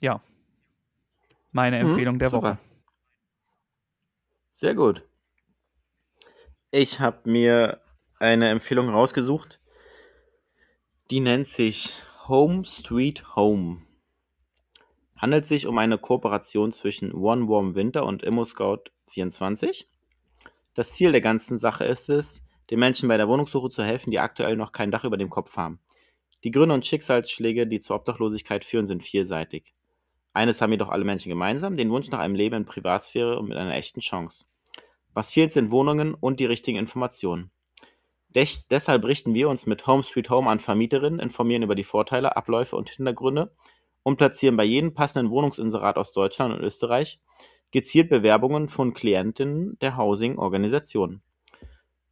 [0.00, 0.20] Ja.
[1.56, 2.42] Meine mhm, Empfehlung mhm, der super.
[2.42, 2.58] Woche.
[4.52, 5.02] Sehr gut.
[6.70, 7.80] Ich habe mir
[8.18, 9.58] eine Empfehlung rausgesucht.
[11.10, 11.94] Die nennt sich
[12.28, 13.78] Home Street Home.
[15.16, 19.88] Handelt sich um eine Kooperation zwischen One Warm Winter und ImmoScout 24.
[20.74, 24.20] Das Ziel der ganzen Sache ist es, den Menschen bei der Wohnungssuche zu helfen, die
[24.20, 25.80] aktuell noch kein Dach über dem Kopf haben.
[26.44, 29.72] Die Gründe und Schicksalsschläge, die zur Obdachlosigkeit führen, sind vielseitig.
[30.36, 33.56] Eines haben jedoch alle Menschen gemeinsam, den Wunsch nach einem Leben in Privatsphäre und mit
[33.56, 34.44] einer echten Chance.
[35.14, 37.50] Was fehlt, sind Wohnungen und die richtigen Informationen.
[38.28, 42.36] Des deshalb richten wir uns mit Home Sweet Home an Vermieterinnen, informieren über die Vorteile,
[42.36, 43.56] Abläufe und Hintergründe
[44.02, 47.18] und platzieren bei jedem passenden Wohnungsinserat aus Deutschland und Österreich
[47.70, 51.22] gezielt Bewerbungen von Klientinnen der Housing-Organisationen.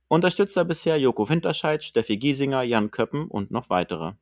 [0.09, 4.15] Unterstützer bisher Joko Winterscheid, Steffi Giesinger, Jan Köppen und noch weitere.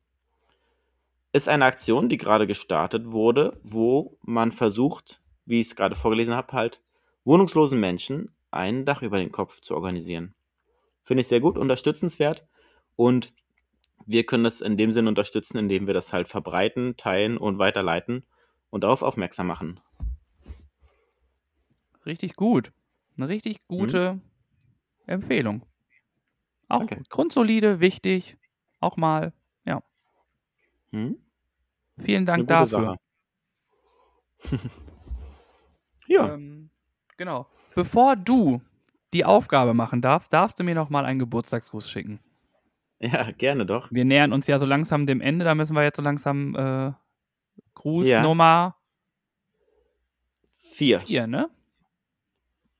[1.33, 6.35] Ist eine Aktion, die gerade gestartet wurde, wo man versucht, wie ich es gerade vorgelesen
[6.35, 6.83] habe, halt
[7.25, 10.35] wohnungslosen Menschen ein Dach über den Kopf zu organisieren.
[11.01, 12.45] Finde ich sehr gut, unterstützenswert
[12.95, 13.33] und
[14.05, 18.25] wir können das in dem Sinne unterstützen, indem wir das halt verbreiten, teilen und weiterleiten
[18.69, 19.79] und darauf aufmerksam machen.
[22.05, 22.73] Richtig gut.
[23.17, 24.21] Eine richtig gute mhm.
[25.07, 25.65] Empfehlung.
[26.67, 27.01] Auch okay.
[27.09, 28.37] grundsolide, wichtig.
[28.79, 29.33] Auch mal,
[29.65, 29.81] ja.
[30.91, 31.22] Mhm.
[31.99, 32.97] Vielen Dank dafür.
[36.07, 36.33] ja.
[36.33, 36.69] Ähm,
[37.17, 37.47] genau.
[37.75, 38.61] Bevor du
[39.13, 42.19] die Aufgabe machen darfst, darfst du mir noch mal einen Geburtstagsgruß schicken.
[42.99, 43.91] Ja, gerne doch.
[43.91, 46.91] Wir nähern uns ja so langsam dem Ende, da müssen wir jetzt so langsam äh,
[47.75, 48.23] Gruß ja.
[48.23, 48.77] Nummer
[50.53, 51.01] vier.
[51.01, 51.49] Vier, ne?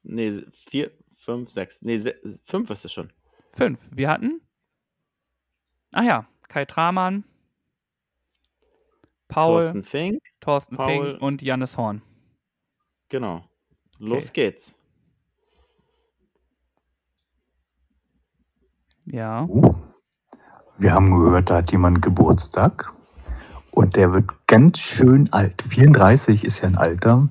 [0.03, 1.81] Nee, vier, fünf, sechs.
[1.81, 1.99] Nee,
[2.43, 3.11] fünf ist es schon.
[3.53, 3.79] Fünf.
[3.91, 4.41] Wir hatten.
[5.91, 7.23] Ach ja, Kai Tramann,
[9.33, 12.01] Paul, Thorsten Fink, Thorsten Paul, Fink und Jannis Horn.
[13.09, 13.43] Genau.
[13.97, 14.45] Los okay.
[14.45, 14.79] geht's.
[19.05, 19.47] Ja.
[20.77, 22.91] Wir haben gehört, da hat jemand Geburtstag
[23.71, 25.61] und der wird ganz schön alt.
[25.67, 27.27] 34 ist ja ein Alter.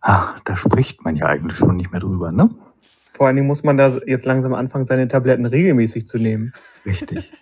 [0.00, 2.50] Ach, da spricht man ja eigentlich schon nicht mehr drüber, ne?
[3.12, 6.52] Vor allen Dingen muss man da jetzt langsam anfangen, seine Tabletten regelmäßig zu nehmen.
[6.84, 7.32] Richtig.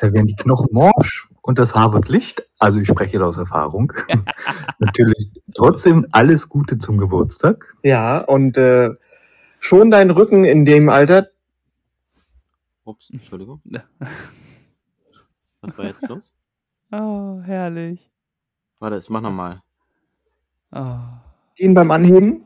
[0.00, 2.46] Da werden die Knochen morsch und das Haar wird licht.
[2.58, 3.90] Also ich spreche da aus Erfahrung.
[4.78, 7.74] Natürlich trotzdem alles Gute zum Geburtstag.
[7.82, 8.90] Ja, und äh,
[9.58, 11.28] schon dein Rücken in dem Alter.
[12.84, 13.62] Ups, Entschuldigung.
[15.62, 16.34] Was war jetzt los?
[16.90, 18.10] Oh, herrlich.
[18.78, 19.60] Warte, ich mach nochmal.
[20.72, 20.96] Oh.
[21.56, 22.44] Ihn beim Anheben?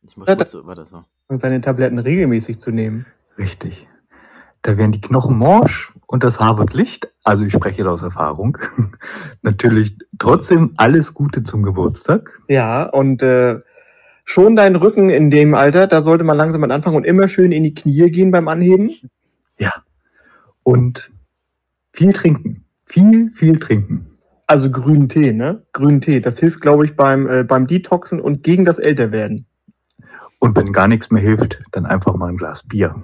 [0.00, 1.04] Ich muss kurz, warte so.
[1.28, 3.04] Und seine Tabletten regelmäßig zu nehmen.
[3.36, 3.86] Richtig.
[4.66, 7.08] Da werden die Knochen morsch und das Haar wird licht.
[7.22, 8.58] Also ich spreche da aus Erfahrung.
[9.42, 12.40] Natürlich trotzdem alles Gute zum Geburtstag.
[12.48, 13.60] Ja, und äh,
[14.24, 17.62] schon dein Rücken in dem Alter, da sollte man langsam anfangen und immer schön in
[17.62, 18.90] die Knie gehen beim Anheben.
[19.56, 19.70] Ja.
[20.64, 21.12] Und
[21.92, 22.64] viel trinken.
[22.86, 24.18] Viel, viel trinken.
[24.48, 25.62] Also grünen Tee, ne?
[25.74, 26.18] Grünen Tee.
[26.18, 29.46] Das hilft, glaube ich, beim, äh, beim Detoxen und gegen das Älterwerden.
[30.40, 32.96] Und wenn gar nichts mehr hilft, dann einfach mal ein Glas Bier.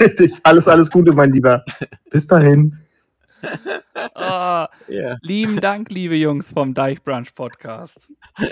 [0.00, 0.32] Richtig.
[0.42, 1.64] Alles, alles Gute, mein Lieber.
[2.10, 2.78] Bis dahin.
[4.14, 5.18] Oh, yeah.
[5.22, 8.08] Lieben Dank, liebe Jungs vom Deichbrunch Podcast.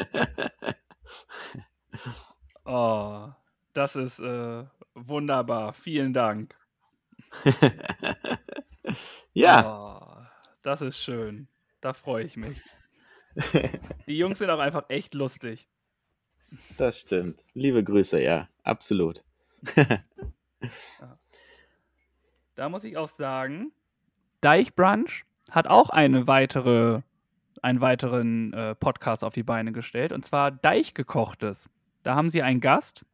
[2.73, 3.29] Oh,
[3.73, 5.73] das ist äh, wunderbar.
[5.73, 6.55] Vielen Dank.
[9.33, 9.65] ja.
[9.67, 10.27] Oh,
[10.63, 11.49] das ist schön.
[11.81, 12.61] Da freue ich mich.
[14.07, 15.69] Die Jungs sind auch einfach echt lustig.
[16.77, 17.45] Das stimmt.
[17.55, 19.25] Liebe Grüße, ja, absolut.
[22.55, 23.73] Da muss ich auch sagen,
[24.41, 27.03] Deichbrunch hat auch eine weitere,
[27.63, 31.69] einen weiteren äh, Podcast auf die Beine gestellt, und zwar Deichgekochtes.
[32.03, 33.05] Da haben sie einen Gast,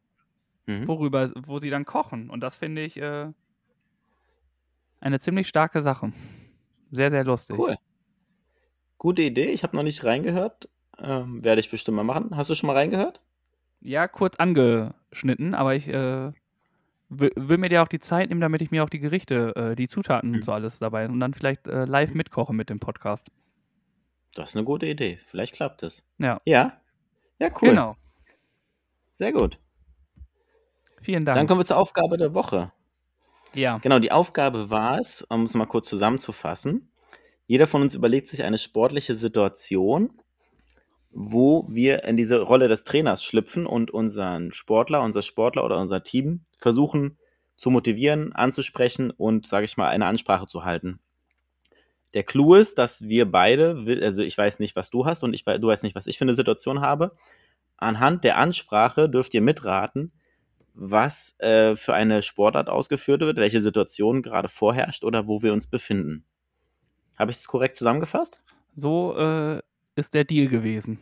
[0.65, 0.87] mhm.
[0.87, 2.29] worüber, wo sie dann kochen.
[2.29, 3.27] Und das finde ich äh,
[4.99, 6.11] eine ziemlich starke Sache.
[6.91, 7.57] Sehr, sehr lustig.
[7.57, 7.77] Cool.
[8.97, 9.47] Gute Idee.
[9.47, 10.69] Ich habe noch nicht reingehört.
[10.99, 12.35] Ähm, werde ich bestimmt mal machen.
[12.35, 13.21] Hast du schon mal reingehört?
[13.81, 16.31] Ja, kurz angeschnitten, aber ich äh,
[17.09, 19.75] will, will, mir ja auch die Zeit nehmen, damit ich mir auch die Gerichte, äh,
[19.75, 23.29] die Zutaten und so alles dabei und dann vielleicht äh, live mitkoche mit dem Podcast.
[24.33, 25.19] Das ist eine gute Idee.
[25.27, 26.05] Vielleicht klappt es.
[26.19, 26.39] Ja.
[26.45, 26.79] Ja.
[27.39, 27.69] Ja, cool.
[27.69, 27.95] Genau.
[29.11, 29.59] Sehr gut.
[31.01, 31.35] Vielen Dank.
[31.35, 32.71] Dann kommen wir zur Aufgabe der Woche.
[33.55, 33.77] Ja.
[33.79, 36.91] Genau, die Aufgabe war es, um es mal kurz zusammenzufassen.
[37.47, 40.21] Jeder von uns überlegt sich eine sportliche Situation,
[41.19, 46.03] wo wir in diese Rolle des Trainers schlüpfen und unseren Sportler, unser Sportler oder unser
[46.03, 47.17] Team versuchen
[47.55, 50.99] zu motivieren, anzusprechen und, sage ich mal, eine Ansprache zu halten.
[52.13, 55.43] Der Clou ist, dass wir beide, also ich weiß nicht, was du hast und ich,
[55.43, 57.15] du weißt nicht, was ich für eine Situation habe.
[57.77, 60.11] Anhand der Ansprache dürft ihr mitraten,
[60.75, 65.65] was äh, für eine Sportart ausgeführt wird, welche Situation gerade vorherrscht oder wo wir uns
[65.65, 66.25] befinden.
[67.17, 68.39] Habe ich es korrekt zusammengefasst?
[68.75, 69.61] So äh,
[69.97, 70.99] ist der Deal gewesen.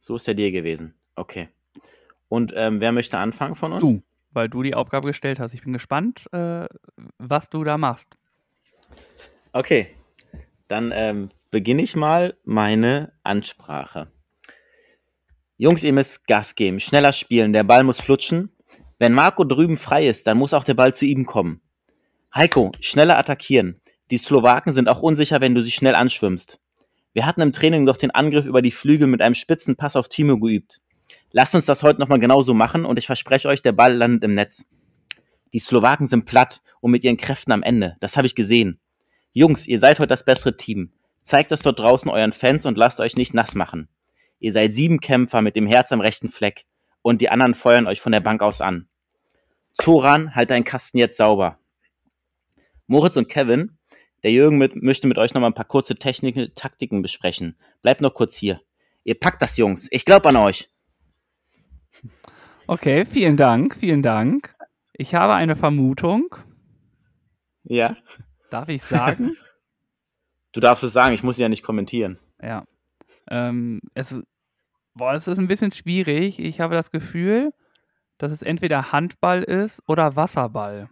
[0.00, 0.94] So ist der Deal gewesen.
[1.14, 1.48] Okay.
[2.28, 3.80] Und ähm, wer möchte anfangen von uns?
[3.82, 4.02] Du,
[4.32, 5.54] weil du die Aufgabe gestellt hast.
[5.54, 6.66] Ich bin gespannt, äh,
[7.18, 8.16] was du da machst.
[9.52, 9.88] Okay.
[10.68, 14.10] Dann ähm, beginne ich mal meine Ansprache.
[15.56, 18.50] Jungs, ihr müsst Gas geben, schneller spielen, der Ball muss flutschen.
[18.98, 21.60] Wenn Marco drüben frei ist, dann muss auch der Ball zu ihm kommen.
[22.34, 23.80] Heiko, schneller attackieren.
[24.10, 26.60] Die Slowaken sind auch unsicher, wenn du sie schnell anschwimmst.
[27.12, 30.08] Wir hatten im Training doch den Angriff über die Flügel mit einem spitzen Pass auf
[30.08, 30.80] Timo geübt.
[31.32, 34.34] Lasst uns das heute nochmal genauso machen und ich verspreche euch, der Ball landet im
[34.34, 34.64] Netz.
[35.52, 37.96] Die Slowaken sind platt und mit ihren Kräften am Ende.
[38.00, 38.78] Das habe ich gesehen.
[39.32, 40.92] Jungs, ihr seid heute das bessere Team.
[41.22, 43.88] Zeigt es dort draußen euren Fans und lasst euch nicht nass machen.
[44.38, 46.66] Ihr seid sieben Kämpfer mit dem Herz am rechten Fleck
[47.02, 48.88] und die anderen feuern euch von der Bank aus an.
[49.74, 51.58] Zoran, halt deinen Kasten jetzt sauber.
[52.86, 53.78] Moritz und Kevin,
[54.22, 57.56] der Jürgen mit, möchte mit euch noch mal ein paar kurze Techniken, Taktiken besprechen.
[57.82, 58.60] Bleibt noch kurz hier.
[59.04, 59.88] Ihr packt das, Jungs.
[59.90, 60.70] Ich glaube an euch.
[62.66, 64.54] Okay, vielen Dank, vielen Dank.
[64.92, 66.36] Ich habe eine Vermutung.
[67.64, 67.96] Ja.
[68.50, 69.36] Darf ich sagen?
[70.52, 72.18] Du darfst es sagen, ich muss ja nicht kommentieren.
[72.42, 72.64] Ja.
[73.30, 74.12] Ähm, es,
[74.94, 76.40] boah, es ist ein bisschen schwierig.
[76.40, 77.52] Ich habe das Gefühl,
[78.18, 80.90] dass es entweder Handball ist oder Wasserball.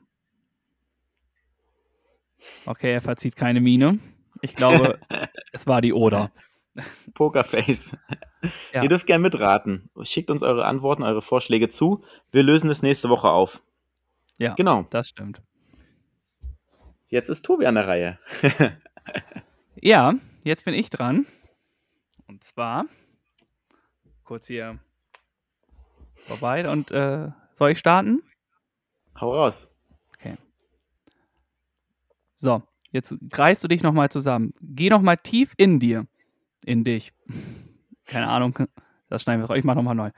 [2.66, 3.98] Okay, er verzieht keine Miene.
[4.42, 4.98] Ich glaube,
[5.52, 6.30] es war die Oder.
[7.14, 7.96] Pokerface.
[8.72, 8.82] Ja.
[8.82, 9.90] Ihr dürft gerne mitraten.
[10.02, 12.04] Schickt uns eure Antworten, eure Vorschläge zu.
[12.30, 13.62] Wir lösen es nächste Woche auf.
[14.38, 14.86] Ja, genau.
[14.90, 15.42] Das stimmt.
[17.08, 18.18] Jetzt ist Tobi an der Reihe.
[19.80, 20.14] ja,
[20.44, 21.26] jetzt bin ich dran.
[22.28, 22.84] Und zwar
[24.24, 24.78] kurz hier
[26.14, 28.22] vorbei und äh, soll ich starten?
[29.18, 29.74] Hau raus.
[32.38, 32.62] So,
[32.92, 34.54] jetzt greifst du dich nochmal zusammen.
[34.60, 36.06] Geh nochmal tief in dir.
[36.64, 37.12] In dich.
[38.06, 38.58] Keine Ahnung.
[39.10, 39.56] Das schneiden wir.
[39.56, 40.10] Ich mach nochmal neu.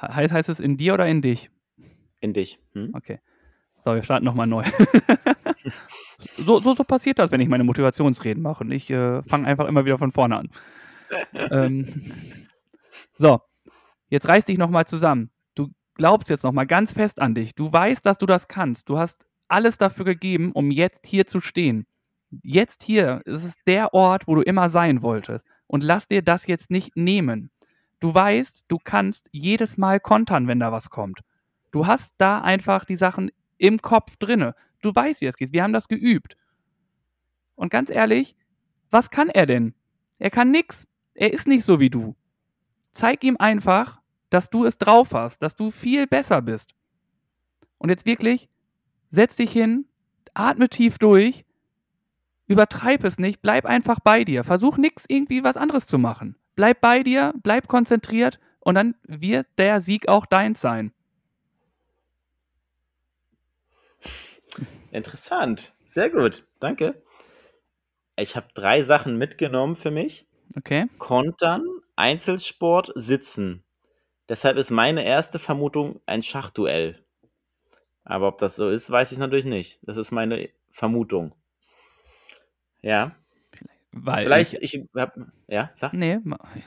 [0.00, 1.50] Heißt, heißt es in dir oder in dich?
[2.20, 2.58] In dich.
[2.72, 2.92] Hm?
[2.94, 3.20] Okay.
[3.84, 4.64] So, wir starten nochmal neu.
[6.36, 8.64] so, so, so passiert das, wenn ich meine Motivationsreden mache.
[8.64, 10.50] Und ich äh, fange einfach immer wieder von vorne an.
[11.50, 11.86] ähm,
[13.14, 13.40] so,
[14.08, 15.30] jetzt reiß dich nochmal zusammen.
[15.54, 17.54] Du glaubst jetzt nochmal ganz fest an dich.
[17.54, 18.88] Du weißt, dass du das kannst.
[18.88, 21.86] Du hast alles dafür gegeben, um jetzt hier zu stehen.
[22.42, 25.46] Jetzt hier ist es der Ort, wo du immer sein wolltest.
[25.66, 27.50] Und lass dir das jetzt nicht nehmen.
[28.00, 31.20] Du weißt, du kannst jedes Mal kontern, wenn da was kommt.
[31.70, 34.54] Du hast da einfach die Sachen im Kopf drinne.
[34.80, 35.52] Du weißt, wie es geht.
[35.52, 36.36] Wir haben das geübt.
[37.56, 38.36] Und ganz ehrlich,
[38.90, 39.74] was kann er denn?
[40.18, 40.86] Er kann nix.
[41.14, 42.14] Er ist nicht so wie du.
[42.92, 46.74] Zeig ihm einfach, dass du es drauf hast, dass du viel besser bist.
[47.78, 48.48] Und jetzt wirklich,
[49.10, 49.86] setz dich hin,
[50.34, 51.44] atme tief durch,
[52.46, 54.44] übertreib es nicht, bleib einfach bei dir.
[54.44, 56.36] Versuch nichts irgendwie was anderes zu machen.
[56.56, 60.92] Bleib bei dir, bleib konzentriert und dann wird der Sieg auch deins sein.
[64.90, 65.74] Interessant.
[65.84, 66.46] Sehr gut.
[66.60, 67.02] Danke.
[68.16, 70.26] Ich habe drei Sachen mitgenommen für mich.
[70.56, 70.86] Okay.
[70.98, 73.62] Kontern, Einzelsport, Sitzen.
[74.28, 77.04] Deshalb ist meine erste Vermutung ein Schachduell.
[78.08, 79.80] Aber ob das so ist, weiß ich natürlich nicht.
[79.82, 81.34] Das ist meine Vermutung.
[82.80, 83.14] Ja.
[83.92, 85.14] Weil Vielleicht, ich, ich hab,
[85.46, 85.92] ja, sag.
[85.92, 86.18] Nee,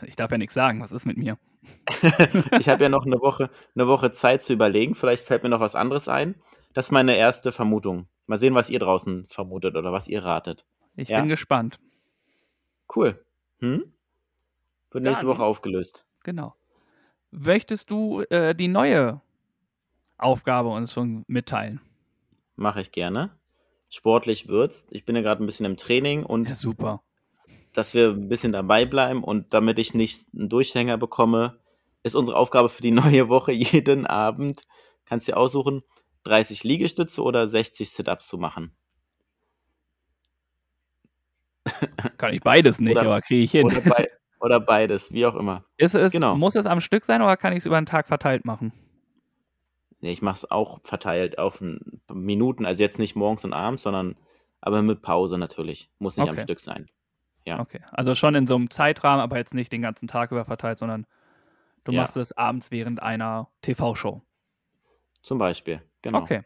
[0.04, 0.82] ich darf ja nichts sagen.
[0.82, 1.38] Was ist mit mir?
[2.60, 4.94] ich habe ja noch eine Woche, eine Woche Zeit zu überlegen.
[4.94, 6.36] Vielleicht fällt mir noch was anderes ein.
[6.74, 8.08] Das ist meine erste Vermutung.
[8.28, 10.66] Mal sehen, was ihr draußen vermutet oder was ihr ratet.
[10.96, 11.20] Ich ja?
[11.20, 11.80] bin gespannt.
[12.96, 13.20] Cool.
[13.60, 13.92] Hm?
[14.92, 16.06] Wird nächste Woche aufgelöst.
[16.24, 16.56] Genau.
[17.32, 19.22] Möchtest du äh, die neue
[20.22, 21.82] Aufgabe uns schon mitteilen?
[22.56, 23.32] Mache ich gerne.
[23.90, 24.88] Sportlich wird's.
[24.92, 27.02] Ich bin ja gerade ein bisschen im Training und ja, super.
[27.74, 31.60] Dass wir ein bisschen dabei bleiben und damit ich nicht einen Durchhänger bekomme,
[32.04, 34.62] ist unsere Aufgabe für die neue Woche jeden Abend,
[35.06, 35.82] kannst du dir aussuchen,
[36.24, 38.76] 30 Liegestütze oder 60 Sit-Ups zu machen.
[42.18, 43.66] Kann ich beides nicht, oder, aber kriege ich hin.
[43.66, 44.10] Oder, bei,
[44.40, 45.66] oder, beides, wie auch immer.
[45.78, 46.36] Ist es, genau.
[46.36, 48.72] Muss es am Stück sein oder kann ich es über den Tag verteilt machen?
[50.02, 51.64] Nee, ich mache es auch verteilt auf
[52.12, 54.16] Minuten, also jetzt nicht morgens und abends, sondern
[54.60, 55.90] aber mit Pause natürlich.
[56.00, 56.38] Muss nicht okay.
[56.38, 56.90] am Stück sein.
[57.46, 57.60] Ja.
[57.60, 60.78] Okay, also schon in so einem Zeitrahmen, aber jetzt nicht den ganzen Tag über verteilt,
[60.78, 61.08] sondern
[61.84, 62.02] du ja.
[62.02, 64.22] machst es abends während einer TV-Show.
[65.24, 66.20] Zum Beispiel, genau.
[66.20, 66.44] Okay.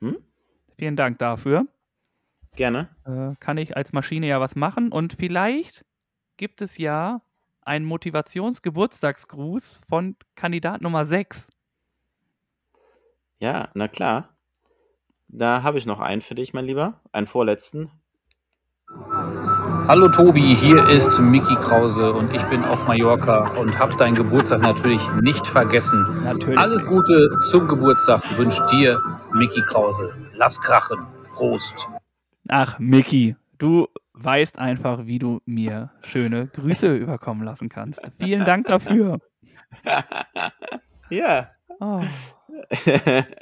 [0.00, 0.16] Hm?
[0.76, 1.66] Vielen Dank dafür.
[2.54, 2.88] Gerne.
[3.04, 5.84] Äh, kann ich als Maschine ja was machen und vielleicht
[6.36, 7.22] gibt es ja
[7.62, 11.50] einen Motivationsgeburtstagsgruß von Kandidat Nummer 6.
[13.42, 14.28] Ja, na klar.
[15.26, 17.00] Da habe ich noch einen für dich, mein Lieber.
[17.10, 17.90] Einen vorletzten.
[19.88, 24.60] Hallo Tobi, hier ist Mickey Krause und ich bin auf Mallorca und habe deinen Geburtstag
[24.60, 26.22] natürlich nicht vergessen.
[26.22, 26.56] Natürlich.
[26.56, 29.00] Alles Gute zum Geburtstag wünscht dir
[29.34, 30.14] Mickey Krause.
[30.34, 31.04] Lass krachen.
[31.34, 31.88] Prost.
[32.46, 38.00] Ach, Mickey, du weißt einfach, wie du mir schöne Grüße überkommen lassen kannst.
[38.20, 39.18] Vielen Dank dafür.
[41.10, 41.50] ja.
[41.80, 42.02] Oh.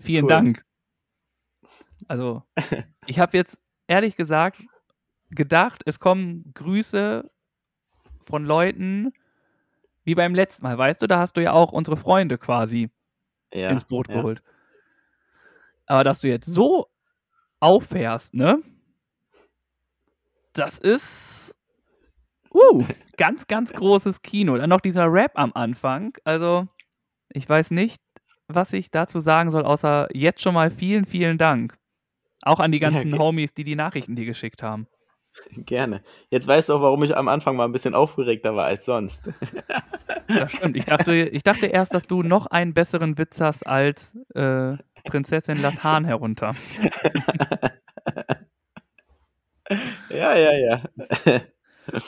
[0.00, 0.28] Vielen cool.
[0.28, 0.64] Dank.
[2.08, 2.42] Also,
[3.06, 4.62] ich habe jetzt ehrlich gesagt
[5.30, 7.30] gedacht, es kommen Grüße
[8.26, 9.12] von Leuten
[10.04, 10.78] wie beim letzten Mal.
[10.78, 12.90] Weißt du, da hast du ja auch unsere Freunde quasi
[13.52, 14.16] ja, ins Boot ja.
[14.16, 14.42] geholt.
[15.86, 16.88] Aber dass du jetzt so
[17.60, 18.62] auffährst, ne?
[20.52, 21.54] Das ist
[22.52, 22.84] uh,
[23.16, 24.56] ganz, ganz großes Kino.
[24.56, 26.16] Dann noch dieser Rap am Anfang.
[26.24, 26.68] Also,
[27.30, 28.00] ich weiß nicht,
[28.48, 31.76] was ich dazu sagen soll, außer jetzt schon mal vielen, vielen Dank.
[32.42, 34.86] Auch an die ganzen ja, Homies, die die Nachrichten dir geschickt haben.
[35.50, 36.02] Gerne.
[36.30, 39.30] Jetzt weißt du auch, warum ich am Anfang mal ein bisschen aufgeregter war als sonst.
[40.28, 40.76] Das stimmt.
[40.76, 45.60] Ich dachte, ich dachte erst, dass du noch einen besseren Witz hast als äh, Prinzessin
[45.62, 46.54] Lass Hahn herunter.
[50.10, 50.82] ja, ja, ja.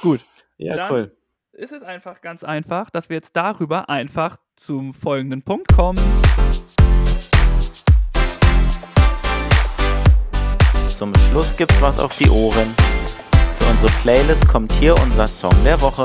[0.03, 0.21] Gut.
[0.57, 1.17] Ja, Dann cool.
[1.59, 5.99] Ist es einfach ganz einfach, dass wir jetzt darüber einfach zum folgenden Punkt kommen.
[10.89, 12.73] Zum Schluss gibt's was auf die Ohren.
[13.59, 16.05] Für unsere Playlist kommt hier unser Song der Woche.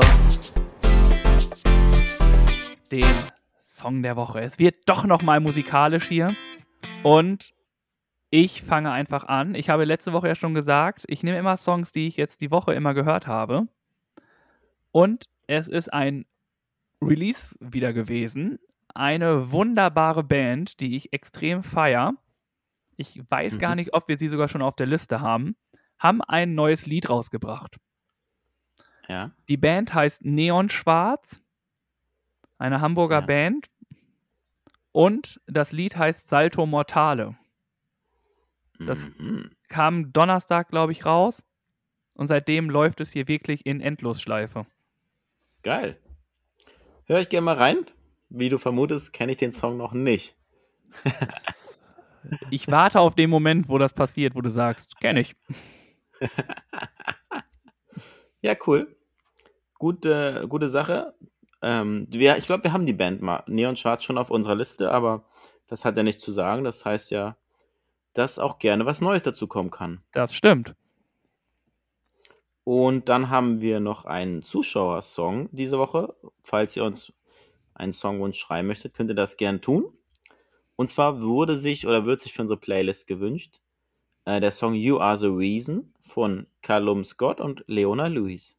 [2.90, 3.06] Den
[3.64, 4.40] Song der Woche.
[4.40, 6.34] Es wird doch nochmal musikalisch hier.
[7.04, 7.54] Und
[8.30, 9.54] ich fange einfach an.
[9.54, 12.50] Ich habe letzte Woche ja schon gesagt, ich nehme immer Songs, die ich jetzt die
[12.50, 13.68] Woche immer gehört habe.
[14.90, 16.26] Und es ist ein
[17.00, 18.58] Release wieder gewesen.
[18.94, 22.14] Eine wunderbare Band, die ich extrem feier.
[22.96, 23.58] Ich weiß mhm.
[23.58, 25.56] gar nicht, ob wir sie sogar schon auf der Liste haben.
[25.98, 27.76] Haben ein neues Lied rausgebracht.
[29.08, 29.32] Ja.
[29.48, 31.40] Die Band heißt Neon Schwarz.
[32.58, 33.26] Eine Hamburger ja.
[33.26, 33.70] Band.
[34.92, 37.36] Und das Lied heißt Salto Mortale.
[38.78, 39.50] Das mhm.
[39.68, 41.42] kam Donnerstag, glaube ich, raus.
[42.14, 44.66] Und seitdem läuft es hier wirklich in Endlosschleife.
[45.64, 45.98] Geil.
[47.06, 47.86] Hör ich gerne mal rein.
[48.28, 50.36] Wie du vermutest, kenne ich den Song noch nicht.
[52.50, 55.34] ich warte auf den Moment, wo das passiert, wo du sagst, kenne ich.
[58.42, 58.94] ja, cool.
[59.78, 61.14] Gute, gute Sache.
[61.62, 64.90] Ähm, wir, ich glaube, wir haben die Band mal Neon Schwarz schon auf unserer Liste,
[64.90, 65.24] aber
[65.66, 66.64] das hat ja nichts zu sagen.
[66.64, 67.38] Das heißt ja,
[68.12, 70.02] dass auch gerne was Neues dazu kommen kann.
[70.12, 70.74] Das stimmt.
[72.64, 76.14] Und dann haben wir noch einen Zuschauersong diese Woche.
[76.42, 77.12] Falls ihr uns
[77.74, 79.92] einen Songwunsch schreiben möchtet, könnt ihr das gern tun.
[80.76, 83.60] Und zwar wurde sich oder wird sich für unsere Playlist gewünscht
[84.24, 88.58] äh, der Song You Are the Reason von Callum Scott und Leona Lewis.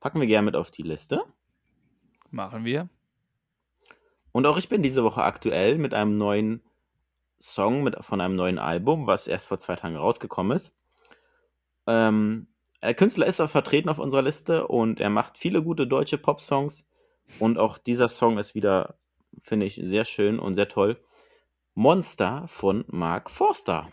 [0.00, 1.24] Packen wir gerne mit auf die Liste.
[2.30, 2.88] Machen wir.
[4.32, 6.62] Und auch ich bin diese Woche aktuell mit einem neuen
[7.40, 10.76] Song mit, von einem neuen Album, was erst vor zwei Tagen rausgekommen ist.
[11.86, 12.46] Ähm,
[12.82, 16.86] der Künstler ist auch vertreten auf unserer Liste und er macht viele gute deutsche Pop-Songs.
[17.38, 18.96] Und auch dieser Song ist wieder,
[19.40, 21.00] finde ich, sehr schön und sehr toll.
[21.74, 23.90] Monster von Mark Forster.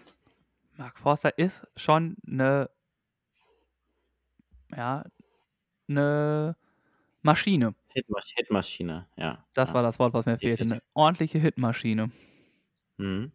[0.77, 2.69] Mark Forster ist schon eine
[4.75, 5.03] ja,
[5.87, 6.55] eine
[7.21, 7.75] Maschine.
[7.89, 9.45] Hitmasch Hitmaschine, ja.
[9.53, 9.75] Das ja.
[9.75, 10.63] war das Wort, was mir fehlte.
[10.63, 12.11] Eine ordentliche Hitmaschine.
[12.97, 13.31] Mhm.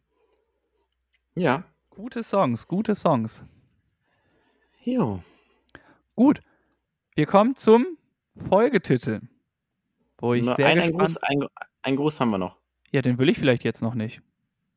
[1.34, 1.64] Ja.
[1.90, 3.44] Gute Songs, gute Songs.
[4.84, 5.22] Jo.
[6.18, 6.40] Gut.
[7.14, 7.96] Wir kommen zum
[8.48, 9.20] Folgetitel.
[10.18, 10.92] Wo ich Nur sehr ein, ein.
[10.92, 11.44] Gruß, ein,
[11.82, 12.58] ein Gruß haben wir noch.
[12.90, 14.20] Ja, den will ich vielleicht jetzt noch nicht.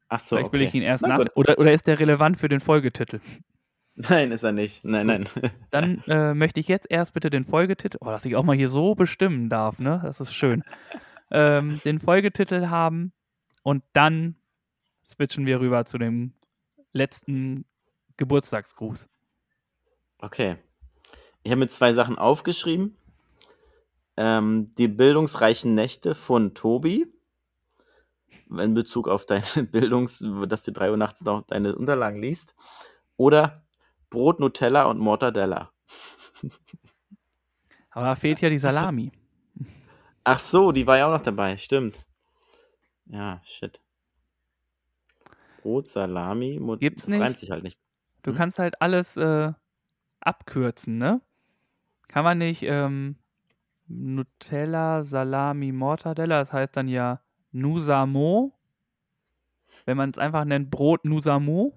[0.07, 0.67] Ach so, Vielleicht will okay.
[0.67, 1.17] ich ihn erst Na nach.
[1.17, 1.31] gut.
[1.33, 3.21] Oder, oder ist der relevant für den Folgetitel?
[3.95, 4.85] Nein, ist er nicht.
[4.85, 5.27] Nein, nein.
[5.71, 8.69] Dann äh, möchte ich jetzt erst bitte den Folgetitel, oh, dass ich auch mal hier
[8.69, 9.99] so bestimmen darf, ne?
[10.03, 10.63] Das ist schön.
[11.31, 13.13] ähm, den Folgetitel haben
[13.63, 14.35] und dann
[15.03, 16.33] switchen wir rüber zu dem
[16.93, 17.65] letzten
[18.17, 19.09] Geburtstagsgruß.
[20.19, 20.57] Okay.
[21.43, 22.97] Ich habe mir zwei Sachen aufgeschrieben.
[24.17, 27.07] Ähm, die bildungsreichen Nächte von Tobi.
[28.49, 32.55] In Bezug auf deine Bildungs-, dass du 3 Uhr nachts noch deine Unterlagen liest.
[33.17, 33.63] Oder
[34.09, 35.71] Brot, Nutella und Mortadella.
[37.91, 39.11] Aber da fehlt ja die Salami.
[40.23, 41.57] Ach so, die war ja auch noch dabei.
[41.57, 42.05] Stimmt.
[43.05, 43.81] Ja, shit.
[45.61, 47.21] Brot, Salami, Mut Gibt's das nicht?
[47.21, 47.77] reimt sich halt nicht.
[48.23, 48.37] Du Hm?
[48.37, 49.53] kannst halt alles äh,
[50.19, 51.21] abkürzen, ne?
[52.11, 53.15] Kann man nicht ähm,
[53.87, 58.53] Nutella, Salami, Mortadella, das heißt dann ja Nusamo.
[59.85, 61.73] Wenn man es einfach nennt, Brot Nusamo.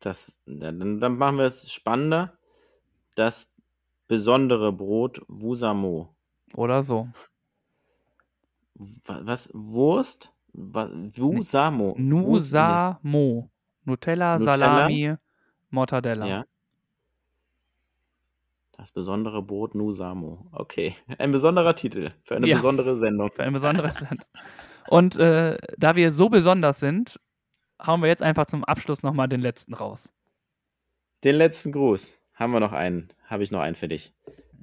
[0.00, 2.36] Das, dann, dann machen wir es spannender.
[3.14, 3.52] Das
[4.08, 6.16] besondere Brot Wusamo.
[6.54, 7.08] Oder so.
[8.74, 9.50] Wa- Was?
[9.52, 10.34] Wurst?
[10.54, 11.94] Wusamo.
[11.94, 13.50] Wus- Nusamo.
[13.84, 14.56] Nutella, Nutella?
[14.56, 15.14] Salami,
[15.70, 16.26] Mortadella.
[16.26, 16.44] Ja.
[18.82, 20.44] Das besondere Brot Nusamo.
[20.50, 20.96] Okay.
[21.18, 22.56] Ein besonderer Titel für eine Ja.
[22.56, 23.30] besondere Sendung.
[23.32, 24.24] Für ein besonderes Land.
[24.88, 27.20] Und äh, da wir so besonders sind,
[27.80, 30.08] hauen wir jetzt einfach zum Abschluss nochmal den letzten raus.
[31.22, 32.18] Den letzten Gruß.
[32.34, 33.10] Haben wir noch einen?
[33.28, 34.12] Habe ich noch einen für dich.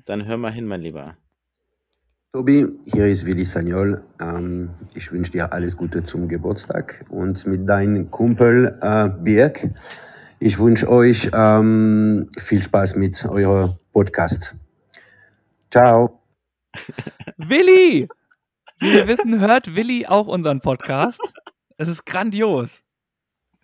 [0.04, 1.16] Dann hör mal hin, mein Lieber.
[2.34, 4.04] Tobi, hier ist Willi Sagnol.
[4.20, 9.70] Ähm, ich wünsche dir alles Gute zum Geburtstag und mit deinem Kumpel äh, Birk.
[10.42, 14.56] Ich wünsche euch ähm, viel Spaß mit eurem Podcast.
[15.72, 16.22] Ciao.
[17.38, 18.08] Willi!
[18.80, 21.22] Wie wir wissen, hört Willi auch unseren Podcast.
[21.78, 22.82] Es ist grandios.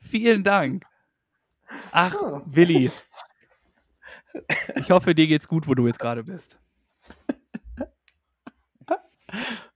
[0.02, 0.86] Vielen Dank.
[1.92, 2.16] Ach,
[2.46, 2.92] Willi.
[4.76, 6.60] Ich hoffe, dir geht's gut, wo du jetzt gerade bist.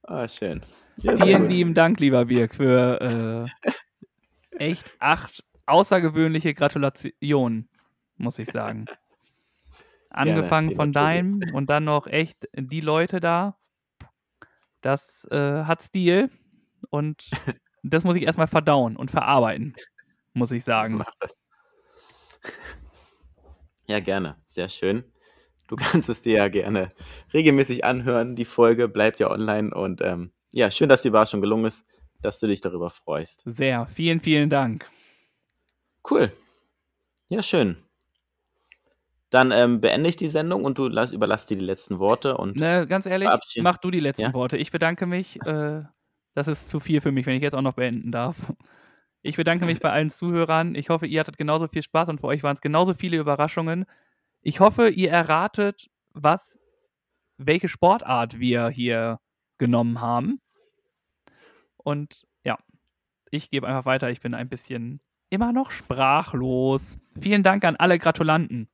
[0.03, 0.61] Ah, schön.
[0.97, 1.51] Ja, Vielen gut.
[1.51, 3.47] lieben Dank, lieber Birk, für
[4.51, 7.69] äh, echt acht außergewöhnliche Gratulationen,
[8.17, 8.85] muss ich sagen.
[10.09, 13.57] Angefangen lieber von deinem und dann noch echt die Leute da.
[14.81, 16.29] Das äh, hat Stil
[16.89, 17.29] und
[17.83, 19.75] das muss ich erstmal verdauen und verarbeiten,
[20.33, 20.95] muss ich sagen.
[20.95, 21.37] Mach das.
[23.87, 24.37] Ja, gerne.
[24.47, 25.03] Sehr schön.
[25.67, 26.91] Du kannst es dir ja gerne
[27.33, 28.35] regelmäßig anhören.
[28.35, 31.85] Die Folge bleibt ja online und ähm, ja, schön, dass die Überraschung gelungen ist,
[32.21, 33.43] dass du dich darüber freust.
[33.45, 33.85] Sehr.
[33.87, 34.89] Vielen, vielen Dank.
[36.09, 36.31] Cool.
[37.27, 37.77] Ja, schön.
[39.29, 42.55] Dann ähm, beende ich die Sendung und du lass, überlass dir die letzten Worte und
[42.55, 43.29] Ne, ganz ehrlich,
[43.61, 44.33] mach du die letzten Ja?
[44.33, 44.57] Worte.
[44.57, 45.39] Ich bedanke mich.
[45.45, 45.83] Äh,
[46.33, 48.35] das ist zu viel für mich, wenn ich jetzt auch noch beenden darf.
[49.21, 50.75] Ich bedanke mich bei allen Zuhörern.
[50.75, 53.85] Ich hoffe, ihr hattet genauso viel Spaß und für euch waren es genauso viele Überraschungen.
[54.41, 56.57] Ich hoffe, ihr erratet, was,
[57.37, 59.19] welche Sportart wir hier
[59.57, 60.39] genommen haben.
[61.75, 62.57] Und ja,
[63.29, 64.09] ich gebe einfach weiter.
[64.09, 66.97] Ich bin ein bisschen immer noch sprachlos.
[67.19, 68.69] Vielen Dank an alle Gratulanten.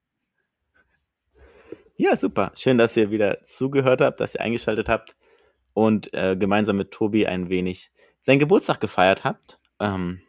[1.97, 2.51] Ja, super.
[2.55, 5.15] Schön, dass ihr wieder zugehört habt, dass ihr eingeschaltet habt
[5.73, 7.89] und äh, gemeinsam mit Tobi ein wenig
[8.21, 9.59] seinen Geburtstag gefeiert habt.
[9.79, 10.21] Ähm,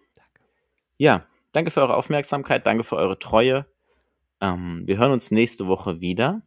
[0.96, 3.66] ja, danke für eure Aufmerksamkeit, danke für eure Treue.
[4.40, 6.42] Ähm, wir hören uns nächste Woche wieder.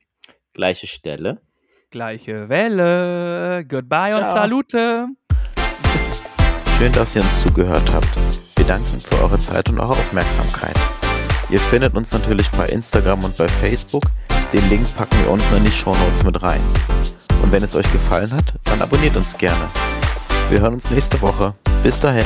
[0.53, 1.41] Gleiche Stelle.
[1.89, 3.65] Gleiche Welle.
[3.65, 4.33] Goodbye und Ciao.
[4.35, 5.07] Salute.
[6.77, 8.07] Schön, dass ihr uns zugehört habt.
[8.55, 10.77] Wir danken für eure Zeit und eure Aufmerksamkeit.
[11.49, 14.03] Ihr findet uns natürlich bei Instagram und bei Facebook.
[14.51, 16.61] Den Link packen wir unten in die Shownotes mit rein.
[17.43, 19.69] Und wenn es euch gefallen hat, dann abonniert uns gerne.
[20.49, 21.53] Wir hören uns nächste Woche.
[21.83, 22.25] Bis dahin.